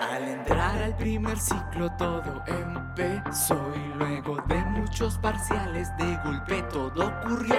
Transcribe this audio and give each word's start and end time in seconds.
Al 0.00 0.22
entrar 0.28 0.82
al 0.82 0.96
primer 0.96 1.38
ciclo 1.38 1.90
todo 1.98 2.42
empezó 2.46 3.72
y 3.74 3.98
luego 3.98 4.36
de 4.46 4.56
muchos 4.56 5.18
parciales 5.18 5.88
de 5.96 6.16
golpe 6.24 6.62
todo 6.70 7.08
ocurrió. 7.08 7.56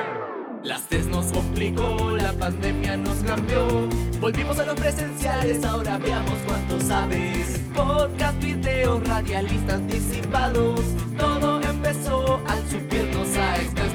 Las 0.64 0.82
test 0.84 1.10
nos 1.10 1.32
complicó, 1.32 2.12
la 2.12 2.34
pandemia 2.34 2.98
nos 2.98 3.18
cambió. 3.18 3.88
Volvimos 4.20 4.60
a 4.60 4.66
los 4.66 4.76
presenciales, 4.76 5.64
ahora 5.64 5.98
veamos 5.98 6.38
cuánto 6.46 6.80
sabes. 6.82 7.62
Podcast, 7.76 8.40
video, 8.42 9.00
radialistas 9.00 9.76
anticipados. 9.76 10.82
Todo 11.18 11.62
empezó 11.62 12.42
al 12.48 12.68
subirnos 12.70 13.38
a 13.38 13.56
estación. 13.58 13.87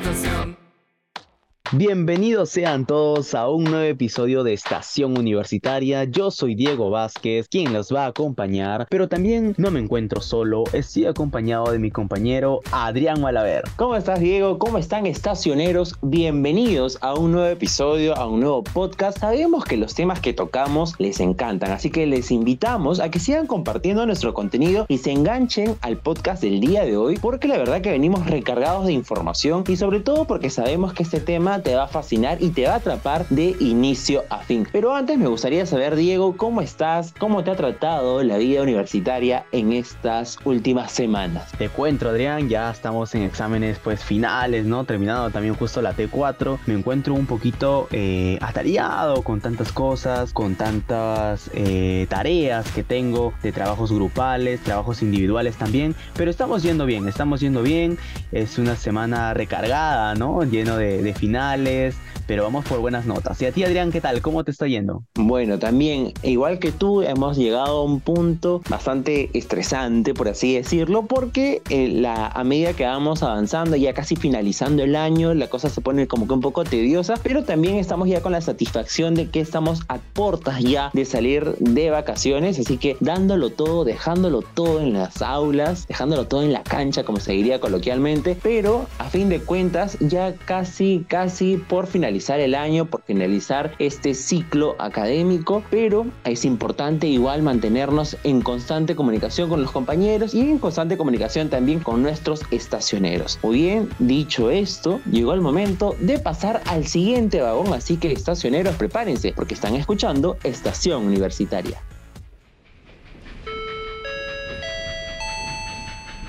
Bienvenidos 1.75 2.50
sean 2.50 2.84
todos 2.84 3.34
a 3.34 3.48
un 3.48 3.64
nuevo 3.64 3.84
episodio 3.84 4.45
de 4.45 4.52
Estación 4.52 5.16
Universitaria. 5.16 6.05
Yo 6.05 6.30
soy 6.30 6.55
Diego 6.55 6.91
Vázquez, 6.91 7.48
quien 7.48 7.73
los 7.73 7.91
va 7.91 8.05
a 8.05 8.09
acompañar, 8.09 8.87
pero 8.91 9.09
también 9.09 9.55
no 9.56 9.70
me 9.70 9.80
encuentro 9.80 10.20
solo, 10.20 10.65
estoy 10.74 11.06
acompañado 11.06 11.73
de 11.73 11.79
mi 11.79 11.91
compañero 11.91 12.60
Adrián 12.73 13.23
Malaver. 13.23 13.65
¿Cómo 13.77 13.96
estás 13.96 14.20
Diego? 14.20 14.59
¿Cómo 14.59 14.77
están 14.77 15.06
estacioneros? 15.06 15.95
Bienvenidos 16.02 16.98
a 17.01 17.15
un 17.15 17.32
nuevo 17.32 17.48
episodio, 17.48 18.15
a 18.18 18.27
un 18.27 18.41
nuevo 18.41 18.62
podcast. 18.65 19.18
Sabemos 19.18 19.65
que 19.65 19.79
los 19.79 19.95
temas 19.95 20.20
que 20.20 20.34
tocamos 20.34 20.95
les 20.98 21.20
encantan, 21.20 21.70
así 21.70 21.88
que 21.88 22.07
les 22.07 22.30
invitamos 22.30 23.01
a 23.01 23.10
que 23.10 23.18
sigan 23.18 23.46
compartiendo 23.46 24.04
nuestro 24.04 24.34
contenido 24.34 24.84
y 24.88 24.98
se 24.98 25.10
enganchen 25.10 25.77
al 25.80 25.96
podcast 25.96 26.43
del 26.43 26.60
día 26.60 26.84
de 26.84 26.98
hoy, 26.98 27.16
porque 27.16 27.48
la 27.48 27.57
verdad 27.57 27.80
que 27.80 27.93
venimos 27.93 28.27
recargados 28.27 28.84
de 28.84 28.93
información 28.93 29.65
y 29.66 29.77
sobre 29.77 30.01
todo 30.01 30.27
porque 30.27 30.51
sabemos 30.51 30.93
que 30.93 31.02
este 31.02 31.20
tema 31.20 31.62
te 31.62 31.75
va 31.75 31.84
a 31.84 31.89
fascinar 31.89 32.43
y 32.43 32.51
te 32.51 32.66
va 32.66 32.75
a 32.75 32.77
atrapar 32.77 33.27
de 33.29 33.57
inicio 33.61 34.25
a 34.29 34.39
fin. 34.39 34.66
Pero 34.71 34.95
antes 34.95 35.19
me 35.19 35.29
gustaría 35.29 35.65
saber, 35.66 35.97
Diego, 35.97 36.37
¿cómo 36.37 36.61
estás? 36.61 37.15
¿Cómo 37.19 37.45
te 37.45 37.51
ha 37.51 37.57
tratado 37.57 38.23
la 38.23 38.37
vida 38.38 38.62
universitaria 38.62 39.45
en 39.52 39.73
estas 39.73 40.38
últimas 40.45 40.93
semanas? 40.93 41.51
Te 41.59 41.69
cuento, 41.69 42.09
Adrián, 42.09 42.49
ya 42.49 42.71
estamos 42.71 43.15
en 43.15 43.23
exámenes 43.23 43.79
pues 43.79 44.02
finales, 44.02 44.66
¿no? 44.66 44.85
Terminado 44.85 45.30
también 45.30 45.54
justo 45.54 45.80
la 45.82 45.95
T4. 45.95 46.59
Me 46.66 46.74
encuentro 46.74 47.15
un 47.15 47.27
poquito 47.27 47.88
eh, 47.93 48.38
atareado 48.41 49.23
con 49.23 49.41
tantas 49.41 49.73
cosas, 49.73 50.32
con 50.32 50.54
tantas 50.54 51.51
eh, 51.54 52.07
tareas 52.09 52.71
que 52.73 52.82
tengo 52.82 53.32
de 53.43 53.52
trabajos 53.52 53.93
grupales, 53.93 54.60
trabajos 54.60 55.02
individuales 55.02 55.57
también. 55.57 55.95
Pero 56.16 56.30
estamos 56.30 56.63
yendo 56.63 56.87
bien, 56.87 57.09
estamos 57.09 57.41
yendo 57.41 57.63
bien. 57.63 57.99
Es 58.32 58.59
una 58.59 58.76
semana 58.76 59.35
recargada, 59.35 60.15
¿no? 60.15 60.43
Lleno 60.43 60.76
de, 60.76 61.02
de 61.02 61.15
finales 61.15 61.51
musicales, 61.56 61.96
pero 62.33 62.45
vamos 62.45 62.65
por 62.65 62.79
buenas 62.79 63.05
notas. 63.05 63.43
Y 63.43 63.45
a 63.45 63.52
ti, 63.52 63.63
Adrián, 63.63 63.93
¿qué 63.93 64.00
tal? 64.00 64.22
¿Cómo 64.22 64.43
te 64.43 64.50
está 64.50 64.66
yendo? 64.66 65.03
Bueno, 65.16 65.59
también, 65.59 66.15
igual 66.22 66.61
que 66.61 66.72
tú, 66.72 67.03
hemos 67.03 67.37
llegado 67.37 67.81
a 67.81 67.84
un 67.84 68.00
punto 68.00 68.62
bastante 68.71 69.28
estresante, 69.34 70.15
por 70.15 70.28
así 70.28 70.55
decirlo, 70.55 71.03
porque 71.03 71.60
eh, 71.69 72.03
a 72.06 72.43
medida 72.43 72.72
que 72.72 72.87
vamos 72.87 73.22
avanzando, 73.22 73.77
ya 73.77 73.93
casi 73.93 74.16
finalizando 74.16 74.83
el 74.83 74.97
año, 74.97 75.34
la 75.34 75.49
cosa 75.49 75.69
se 75.69 75.83
pone 75.83 76.06
como 76.06 76.27
que 76.27 76.33
un 76.33 76.41
poco 76.41 76.65
tediosa, 76.65 77.16
pero 77.22 77.44
también 77.44 77.77
estamos 77.77 78.09
ya 78.09 78.22
con 78.22 78.33
la 78.33 78.41
satisfacción 78.41 79.15
de 79.15 79.28
que 79.28 79.41
estamos 79.41 79.83
a 79.88 79.99
puertas 79.99 80.60
ya 80.60 80.88
de 80.94 81.05
salir 81.05 81.55
de 81.59 81.91
vacaciones, 81.91 82.59
así 82.59 82.78
que 82.78 82.97
dándolo 83.00 83.50
todo, 83.50 83.84
dejándolo 83.84 84.41
todo 84.41 84.81
en 84.81 84.94
las 84.94 85.21
aulas, 85.21 85.87
dejándolo 85.87 86.27
todo 86.27 86.43
en 86.43 86.55
la 86.55 86.62
cancha, 86.62 87.05
como 87.05 87.21
se 87.21 87.33
diría 87.33 87.60
coloquialmente, 87.60 88.38
pero 88.43 88.87
a 88.99 89.10
fin 89.10 89.28
de 89.28 89.41
cuentas, 89.41 89.99
ya 90.00 90.34
casi, 90.34 91.05
casi 91.06 91.59
por 91.59 91.87
finalizar 91.87 92.22
el 92.31 92.54
año, 92.54 92.87
por 92.87 93.03
finalizar 93.03 93.75
este 93.78 94.15
ciclo 94.15 94.76
académico, 94.78 95.62
pero 95.70 96.06
es 96.25 96.44
importante 96.44 97.06
igual 97.06 97.42
mantenernos 97.42 98.16
en 98.25 98.41
constante 98.41 98.94
comunicación 98.94 99.48
con 99.48 99.62
los 99.62 99.70
compañeros 99.70 100.34
y 100.34 100.41
en 100.41 100.59
constante 100.59 100.97
comunicación 100.97 101.48
también 101.48 101.81
con 101.81 102.03
nuestros 102.03 102.42
estacioneros. 102.50 103.38
Muy 103.42 103.58
bien, 103.62 103.88
dicho 103.98 104.50
esto, 104.50 105.00
llegó 105.10 105.34
el 105.34 105.41
momento 105.41 105.97
de 106.00 106.19
pasar 106.19 106.62
al 106.66 106.86
siguiente 106.86 107.41
vagón, 107.41 107.72
así 107.74 107.97
que 107.97 108.12
estacioneros 108.12 108.76
prepárense 108.76 109.32
porque 109.34 109.54
están 109.54 109.74
escuchando 109.74 110.36
Estación 110.44 111.04
Universitaria. 111.04 111.82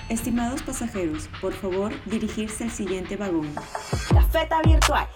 Estimados 0.10 0.62
pasajeros, 0.62 1.28
por 1.42 1.54
favor 1.54 1.92
dirigirse 2.06 2.66
al 2.66 2.72
siguiente 2.72 3.16
vagón. 3.16 3.50
La 4.14 4.22
feta 4.22 4.62
virtual. 4.62 5.08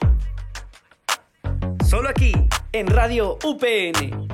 Solo 1.87 2.09
aquí, 2.09 2.33
en 2.73 2.87
Radio 2.87 3.39
UPN. 3.45 4.27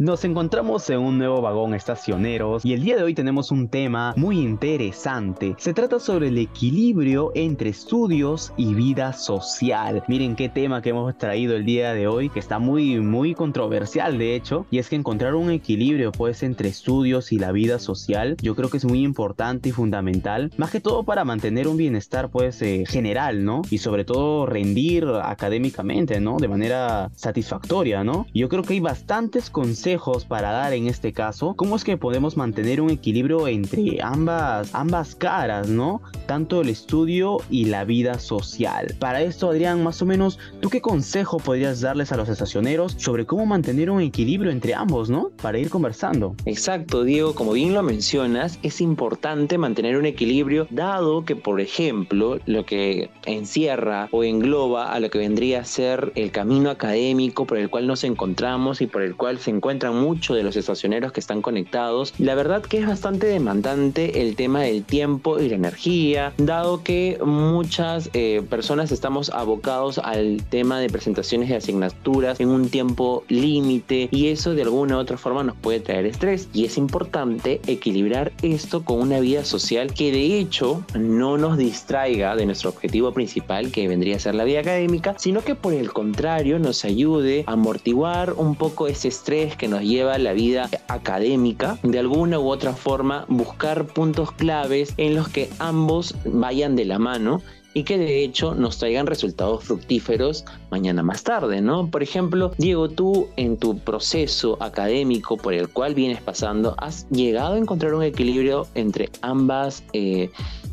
Nos 0.00 0.24
encontramos 0.24 0.88
en 0.88 0.98
un 1.00 1.18
nuevo 1.18 1.42
vagón 1.42 1.74
estacioneros 1.74 2.64
y 2.64 2.72
el 2.72 2.82
día 2.82 2.96
de 2.96 3.02
hoy 3.02 3.12
tenemos 3.12 3.50
un 3.50 3.68
tema 3.68 4.14
muy 4.16 4.38
interesante. 4.38 5.54
Se 5.58 5.74
trata 5.74 6.00
sobre 6.00 6.28
el 6.28 6.38
equilibrio 6.38 7.32
entre 7.34 7.68
estudios 7.68 8.54
y 8.56 8.72
vida 8.72 9.12
social. 9.12 10.02
Miren 10.08 10.36
qué 10.36 10.48
tema 10.48 10.80
que 10.80 10.88
hemos 10.88 11.18
traído 11.18 11.54
el 11.54 11.66
día 11.66 11.92
de 11.92 12.08
hoy, 12.08 12.30
que 12.30 12.38
está 12.38 12.58
muy 12.58 12.98
muy 13.00 13.34
controversial 13.34 14.16
de 14.16 14.36
hecho, 14.36 14.64
y 14.70 14.78
es 14.78 14.88
que 14.88 14.96
encontrar 14.96 15.34
un 15.34 15.50
equilibrio 15.50 16.12
pues 16.12 16.42
entre 16.44 16.70
estudios 16.70 17.30
y 17.30 17.38
la 17.38 17.52
vida 17.52 17.78
social, 17.78 18.38
yo 18.40 18.56
creo 18.56 18.70
que 18.70 18.78
es 18.78 18.86
muy 18.86 19.02
importante 19.02 19.68
y 19.68 19.72
fundamental, 19.72 20.50
más 20.56 20.70
que 20.70 20.80
todo 20.80 21.04
para 21.04 21.26
mantener 21.26 21.68
un 21.68 21.76
bienestar 21.76 22.30
pues 22.30 22.62
eh, 22.62 22.84
general, 22.88 23.44
¿no? 23.44 23.60
Y 23.68 23.76
sobre 23.76 24.06
todo 24.06 24.46
rendir 24.46 25.04
académicamente, 25.22 26.20
¿no? 26.20 26.38
De 26.38 26.48
manera 26.48 27.10
satisfactoria, 27.16 28.02
¿no? 28.02 28.24
Yo 28.32 28.48
creo 28.48 28.62
que 28.62 28.72
hay 28.72 28.80
bastantes 28.80 29.50
conceptos 29.98 30.24
para 30.24 30.52
dar 30.52 30.72
en 30.72 30.86
este 30.86 31.12
caso, 31.12 31.54
cómo 31.54 31.76
es 31.76 31.84
que 31.84 31.96
podemos 31.96 32.36
mantener 32.36 32.80
un 32.80 32.90
equilibrio 32.90 33.48
entre 33.48 33.98
ambas, 34.02 34.74
ambas 34.74 35.14
caras, 35.14 35.68
¿no? 35.68 36.02
Tanto 36.26 36.60
el 36.60 36.68
estudio 36.68 37.38
y 37.50 37.66
la 37.66 37.84
vida 37.84 38.18
social. 38.18 38.94
Para 38.98 39.22
esto, 39.22 39.50
Adrián, 39.50 39.82
más 39.82 40.00
o 40.02 40.06
menos, 40.06 40.38
¿tú 40.60 40.68
qué 40.68 40.80
consejo 40.80 41.38
podrías 41.38 41.80
darles 41.80 42.12
a 42.12 42.16
los 42.16 42.28
estacioneros 42.28 42.94
sobre 42.98 43.26
cómo 43.26 43.46
mantener 43.46 43.90
un 43.90 44.00
equilibrio 44.00 44.50
entre 44.50 44.74
ambos, 44.74 45.10
¿no? 45.10 45.30
Para 45.42 45.58
ir 45.58 45.70
conversando. 45.70 46.34
Exacto, 46.44 47.04
Diego, 47.04 47.34
como 47.34 47.52
bien 47.52 47.74
lo 47.74 47.82
mencionas, 47.82 48.58
es 48.62 48.80
importante 48.80 49.58
mantener 49.58 49.96
un 49.96 50.06
equilibrio 50.06 50.66
dado 50.70 51.24
que, 51.24 51.36
por 51.36 51.60
ejemplo, 51.60 52.38
lo 52.46 52.64
que 52.64 53.10
encierra 53.26 54.08
o 54.12 54.24
engloba 54.24 54.92
a 54.92 55.00
lo 55.00 55.10
que 55.10 55.18
vendría 55.18 55.60
a 55.60 55.64
ser 55.64 56.12
el 56.14 56.30
camino 56.30 56.70
académico 56.70 57.46
por 57.46 57.58
el 57.58 57.70
cual 57.70 57.86
nos 57.86 58.04
encontramos 58.04 58.80
y 58.80 58.86
por 58.86 59.02
el 59.02 59.16
cual 59.16 59.38
se 59.38 59.50
encuentra 59.50 59.79
mucho 59.88 60.34
de 60.34 60.42
los 60.42 60.56
estacioneros 60.56 61.12
que 61.12 61.20
están 61.20 61.40
conectados. 61.40 62.12
La 62.18 62.34
verdad 62.34 62.62
que 62.62 62.78
es 62.78 62.86
bastante 62.86 63.26
demandante 63.26 64.22
el 64.22 64.36
tema 64.36 64.62
del 64.62 64.84
tiempo 64.84 65.40
y 65.40 65.48
la 65.48 65.56
energía, 65.56 66.32
dado 66.36 66.82
que 66.82 67.18
muchas 67.24 68.10
eh, 68.12 68.42
personas 68.48 68.92
estamos 68.92 69.30
abocados 69.30 69.98
al 69.98 70.42
tema 70.50 70.78
de 70.80 70.90
presentaciones 70.90 71.48
de 71.48 71.56
asignaturas 71.56 72.40
en 72.40 72.48
un 72.48 72.68
tiempo 72.68 73.24
límite 73.28 74.08
y 74.10 74.28
eso 74.28 74.54
de 74.54 74.62
alguna 74.62 74.96
u 74.96 75.00
otra 75.00 75.16
forma 75.16 75.42
nos 75.42 75.56
puede 75.56 75.80
traer 75.80 76.06
estrés 76.06 76.48
y 76.52 76.64
es 76.64 76.76
importante 76.76 77.60
equilibrar 77.66 78.32
esto 78.42 78.84
con 78.84 79.00
una 79.00 79.20
vida 79.20 79.44
social 79.44 79.94
que 79.94 80.12
de 80.12 80.38
hecho 80.38 80.84
no 80.98 81.38
nos 81.38 81.56
distraiga 81.56 82.36
de 82.36 82.46
nuestro 82.46 82.70
objetivo 82.70 83.12
principal 83.12 83.70
que 83.70 83.88
vendría 83.88 84.16
a 84.16 84.20
ser 84.20 84.34
la 84.34 84.44
vida 84.44 84.60
académica, 84.60 85.14
sino 85.18 85.42
que 85.42 85.54
por 85.54 85.72
el 85.72 85.92
contrario 85.92 86.58
nos 86.58 86.84
ayude 86.84 87.44
a 87.46 87.52
amortiguar 87.52 88.34
un 88.34 88.54
poco 88.54 88.88
ese 88.88 89.08
estrés 89.08 89.56
que 89.60 89.68
nos 89.68 89.82
lleva 89.82 90.16
la 90.16 90.32
vida 90.32 90.70
académica, 90.88 91.78
de 91.82 91.98
alguna 91.98 92.40
u 92.40 92.48
otra 92.48 92.72
forma 92.72 93.26
buscar 93.28 93.84
puntos 93.88 94.32
claves 94.32 94.94
en 94.96 95.14
los 95.14 95.28
que 95.28 95.50
ambos 95.58 96.14
vayan 96.24 96.76
de 96.76 96.86
la 96.86 96.98
mano 96.98 97.42
y 97.74 97.84
que 97.84 97.98
de 97.98 98.24
hecho 98.24 98.54
nos 98.54 98.78
traigan 98.78 99.06
resultados 99.06 99.62
fructíferos 99.64 100.46
mañana 100.70 101.02
más 101.02 101.24
tarde, 101.24 101.60
¿no? 101.60 101.90
Por 101.90 102.02
ejemplo, 102.02 102.52
Diego, 102.56 102.88
tú 102.88 103.28
en 103.36 103.58
tu 103.58 103.78
proceso 103.78 104.56
académico 104.62 105.36
por 105.36 105.52
el 105.52 105.68
cual 105.68 105.94
vienes 105.94 106.22
pasando, 106.22 106.74
¿has 106.78 107.06
llegado 107.10 107.52
a 107.52 107.58
encontrar 107.58 107.92
un 107.92 108.02
equilibrio 108.02 108.66
entre 108.74 109.10
ambas 109.20 109.84
eh, 109.92 110.30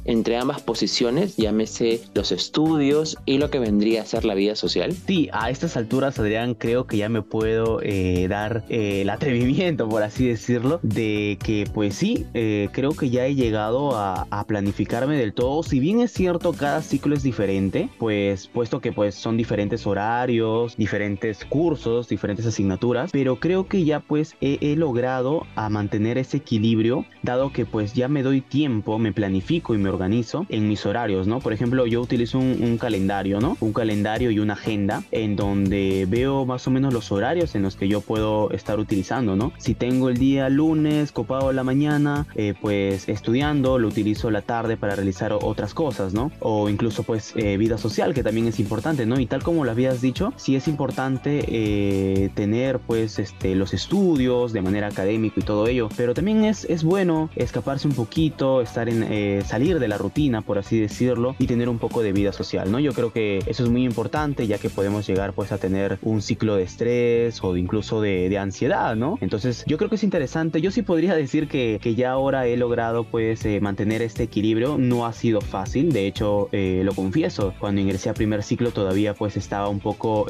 entre 0.07 0.37
ambas 0.37 0.61
posiciones, 0.61 1.35
llámese 1.35 2.01
los 2.15 2.31
estudios 2.31 3.17
y 3.25 3.37
lo 3.37 3.51
que 3.51 3.59
vendría 3.59 4.01
a 4.01 4.05
ser 4.05 4.25
la 4.25 4.33
vida 4.33 4.55
social? 4.55 4.93
Sí, 4.93 5.29
a 5.31 5.49
estas 5.49 5.77
alturas, 5.77 6.17
Adrián, 6.17 6.55
creo 6.55 6.87
que 6.87 6.97
ya 6.97 7.09
me 7.09 7.21
puedo 7.21 7.79
eh, 7.83 8.27
dar 8.29 8.63
eh, 8.69 9.01
el 9.01 9.09
atrevimiento, 9.09 9.87
por 9.87 10.03
así 10.03 10.27
decirlo, 10.27 10.79
de 10.81 11.37
que 11.43 11.65
pues 11.71 11.95
sí, 11.95 12.25
eh, 12.33 12.69
creo 12.71 12.91
que 12.91 13.09
ya 13.09 13.25
he 13.25 13.35
llegado 13.35 13.95
a, 13.95 14.25
planificarme 14.47 15.17
del 15.17 15.33
todo. 15.33 15.61
Si 15.61 15.79
bien 15.79 15.99
es 15.99 16.13
cierto, 16.13 16.53
cada 16.53 16.81
ciclo 16.81 17.13
es 17.13 17.21
diferente, 17.21 17.89
pues 17.99 18.47
puesto 18.47 18.79
que 18.79 18.93
pues 18.93 19.13
son 19.13 19.35
diferentes 19.35 19.85
horarios, 19.85 20.77
diferentes 20.77 21.43
cursos, 21.43 22.07
diferentes 22.07 22.45
asignaturas, 22.45 23.11
pero 23.11 23.37
creo 23.41 23.67
que 23.67 23.83
ya 23.83 23.99
pues 23.99 24.35
he, 24.39 24.57
he 24.61 24.77
logrado 24.77 25.45
a 25.55 25.69
mantener 25.69 26.17
ese 26.17 26.37
equilibrio, 26.37 27.05
dado 27.23 27.51
que 27.51 27.65
pues 27.65 27.93
ya 27.93 28.07
me 28.07 28.23
doy 28.23 28.39
tiempo, 28.39 28.99
me 28.99 29.11
planifico 29.11 29.75
y 29.75 29.79
me 29.79 29.89
organizo 29.97 30.45
en 30.49 30.67
mis 30.67 30.85
horarios, 30.85 31.25
¿no? 31.25 31.39
Por 31.39 31.53
ejemplo, 31.53 31.87
yo 31.87 32.01
utilizo 32.01 32.37
un, 32.37 32.77
calendario, 32.77 33.39
¿no? 33.39 33.57
Un 33.59 33.73
calendario 33.73 34.29
y 34.29 34.37
una 34.37 34.53
agenda 34.53 35.03
en 35.11 35.35
donde 35.35 36.05
veo 36.07 36.45
más 36.45 36.67
o 36.67 36.71
menos 36.71 36.93
los 36.93 37.11
horarios 37.11 37.55
en 37.55 37.63
los 37.63 37.75
que 37.75 37.87
yo 37.87 38.01
puedo 38.01 38.51
estar 38.51 38.79
utilizando, 38.79 39.35
¿no? 39.35 39.51
Si 39.57 39.73
tengo 39.73 40.09
el 40.09 40.17
día 40.17 40.49
lunes 40.49 41.11
copado 41.11 41.51
la 41.51 41.63
mañana, 41.63 42.27
eh, 42.35 42.53
pues 42.61 43.09
estudiando, 43.09 43.79
lo 43.79 43.87
utilizo 43.87 44.29
la 44.29 44.43
tarde 44.43 44.77
para 44.77 44.95
realizar 44.95 45.33
otras 45.33 45.73
cosas, 45.73 46.13
¿no? 46.13 46.31
O 46.39 46.69
incluso 46.69 47.01
pues 47.01 47.33
eh, 47.35 47.57
vida 47.57 47.79
social, 47.79 48.13
que 48.13 48.21
también 48.21 48.45
es 48.47 48.59
importante, 48.59 49.07
¿no? 49.07 49.19
Y 49.19 49.25
tal 49.25 49.41
como 49.41 49.65
lo 49.65 49.71
habías 49.71 49.99
dicho, 49.99 50.33
sí 50.35 50.55
es 50.55 50.67
importante 50.67 51.43
eh, 51.47 52.29
tener 52.35 52.77
pues 52.79 53.17
este, 53.17 53.55
los 53.55 53.73
estudios 53.73 54.53
de 54.53 54.61
manera 54.61 54.87
académica 54.87 55.39
y 55.39 55.43
todo 55.43 55.67
ello, 55.67 55.89
pero 55.97 56.13
también 56.13 56.45
es, 56.45 56.65
es 56.65 56.83
bueno 56.83 57.29
escaparse 57.35 57.87
un 57.87 57.95
poquito, 57.95 58.61
estar 58.61 58.87
en, 58.87 59.03
eh, 59.03 59.41
salir 59.45 59.79
de 59.79 59.86
la 59.87 59.97
rutina, 59.97 60.41
por 60.41 60.57
así 60.57 60.79
decirlo, 60.79 61.35
y 61.39 61.47
tener 61.47 61.69
un 61.69 61.79
poco 61.79 62.01
de 62.01 62.11
vida 62.11 62.33
social, 62.33 62.71
¿no? 62.71 62.79
Yo 62.79 62.93
creo 62.93 63.11
que 63.11 63.39
eso 63.45 63.63
es 63.63 63.69
muy 63.69 63.83
importante, 63.83 64.47
ya 64.47 64.57
que 64.57 64.69
podemos 64.69 65.07
llegar 65.07 65.33
pues 65.33 65.51
a 65.51 65.57
tener 65.57 65.99
un 66.01 66.21
ciclo 66.21 66.55
de 66.55 66.63
estrés 66.63 67.43
o 67.43 67.55
incluso 67.57 68.01
de, 68.01 68.37
ansiedad, 68.37 68.95
¿no? 68.95 69.17
Entonces 69.19 69.63
yo 69.65 69.77
creo 69.77 69.89
que 69.89 69.95
es 69.95 70.03
interesante, 70.03 70.61
yo 70.61 70.69
sí 70.69 70.83
podría 70.83 71.15
decir 71.15 71.47
que, 71.47 71.79
que 71.81 71.95
ya 71.95 72.11
ahora 72.11 72.45
he 72.45 72.55
logrado 72.55 73.03
pues 73.03 73.43
eh, 73.45 73.59
mantener 73.61 74.03
este 74.03 74.23
equilibrio, 74.23 74.77
no 74.77 75.07
ha 75.07 75.13
sido 75.13 75.41
fácil, 75.41 75.91
de 75.91 76.05
hecho 76.05 76.49
eh, 76.51 76.81
lo 76.83 76.93
confieso, 76.93 77.55
cuando 77.59 77.81
ingresé 77.81 78.11
a 78.11 78.13
primer 78.13 78.43
ciclo 78.43 78.69
todavía 78.69 79.15
pues 79.15 79.37
estaba 79.37 79.69
un 79.69 79.79
poco 79.79 80.27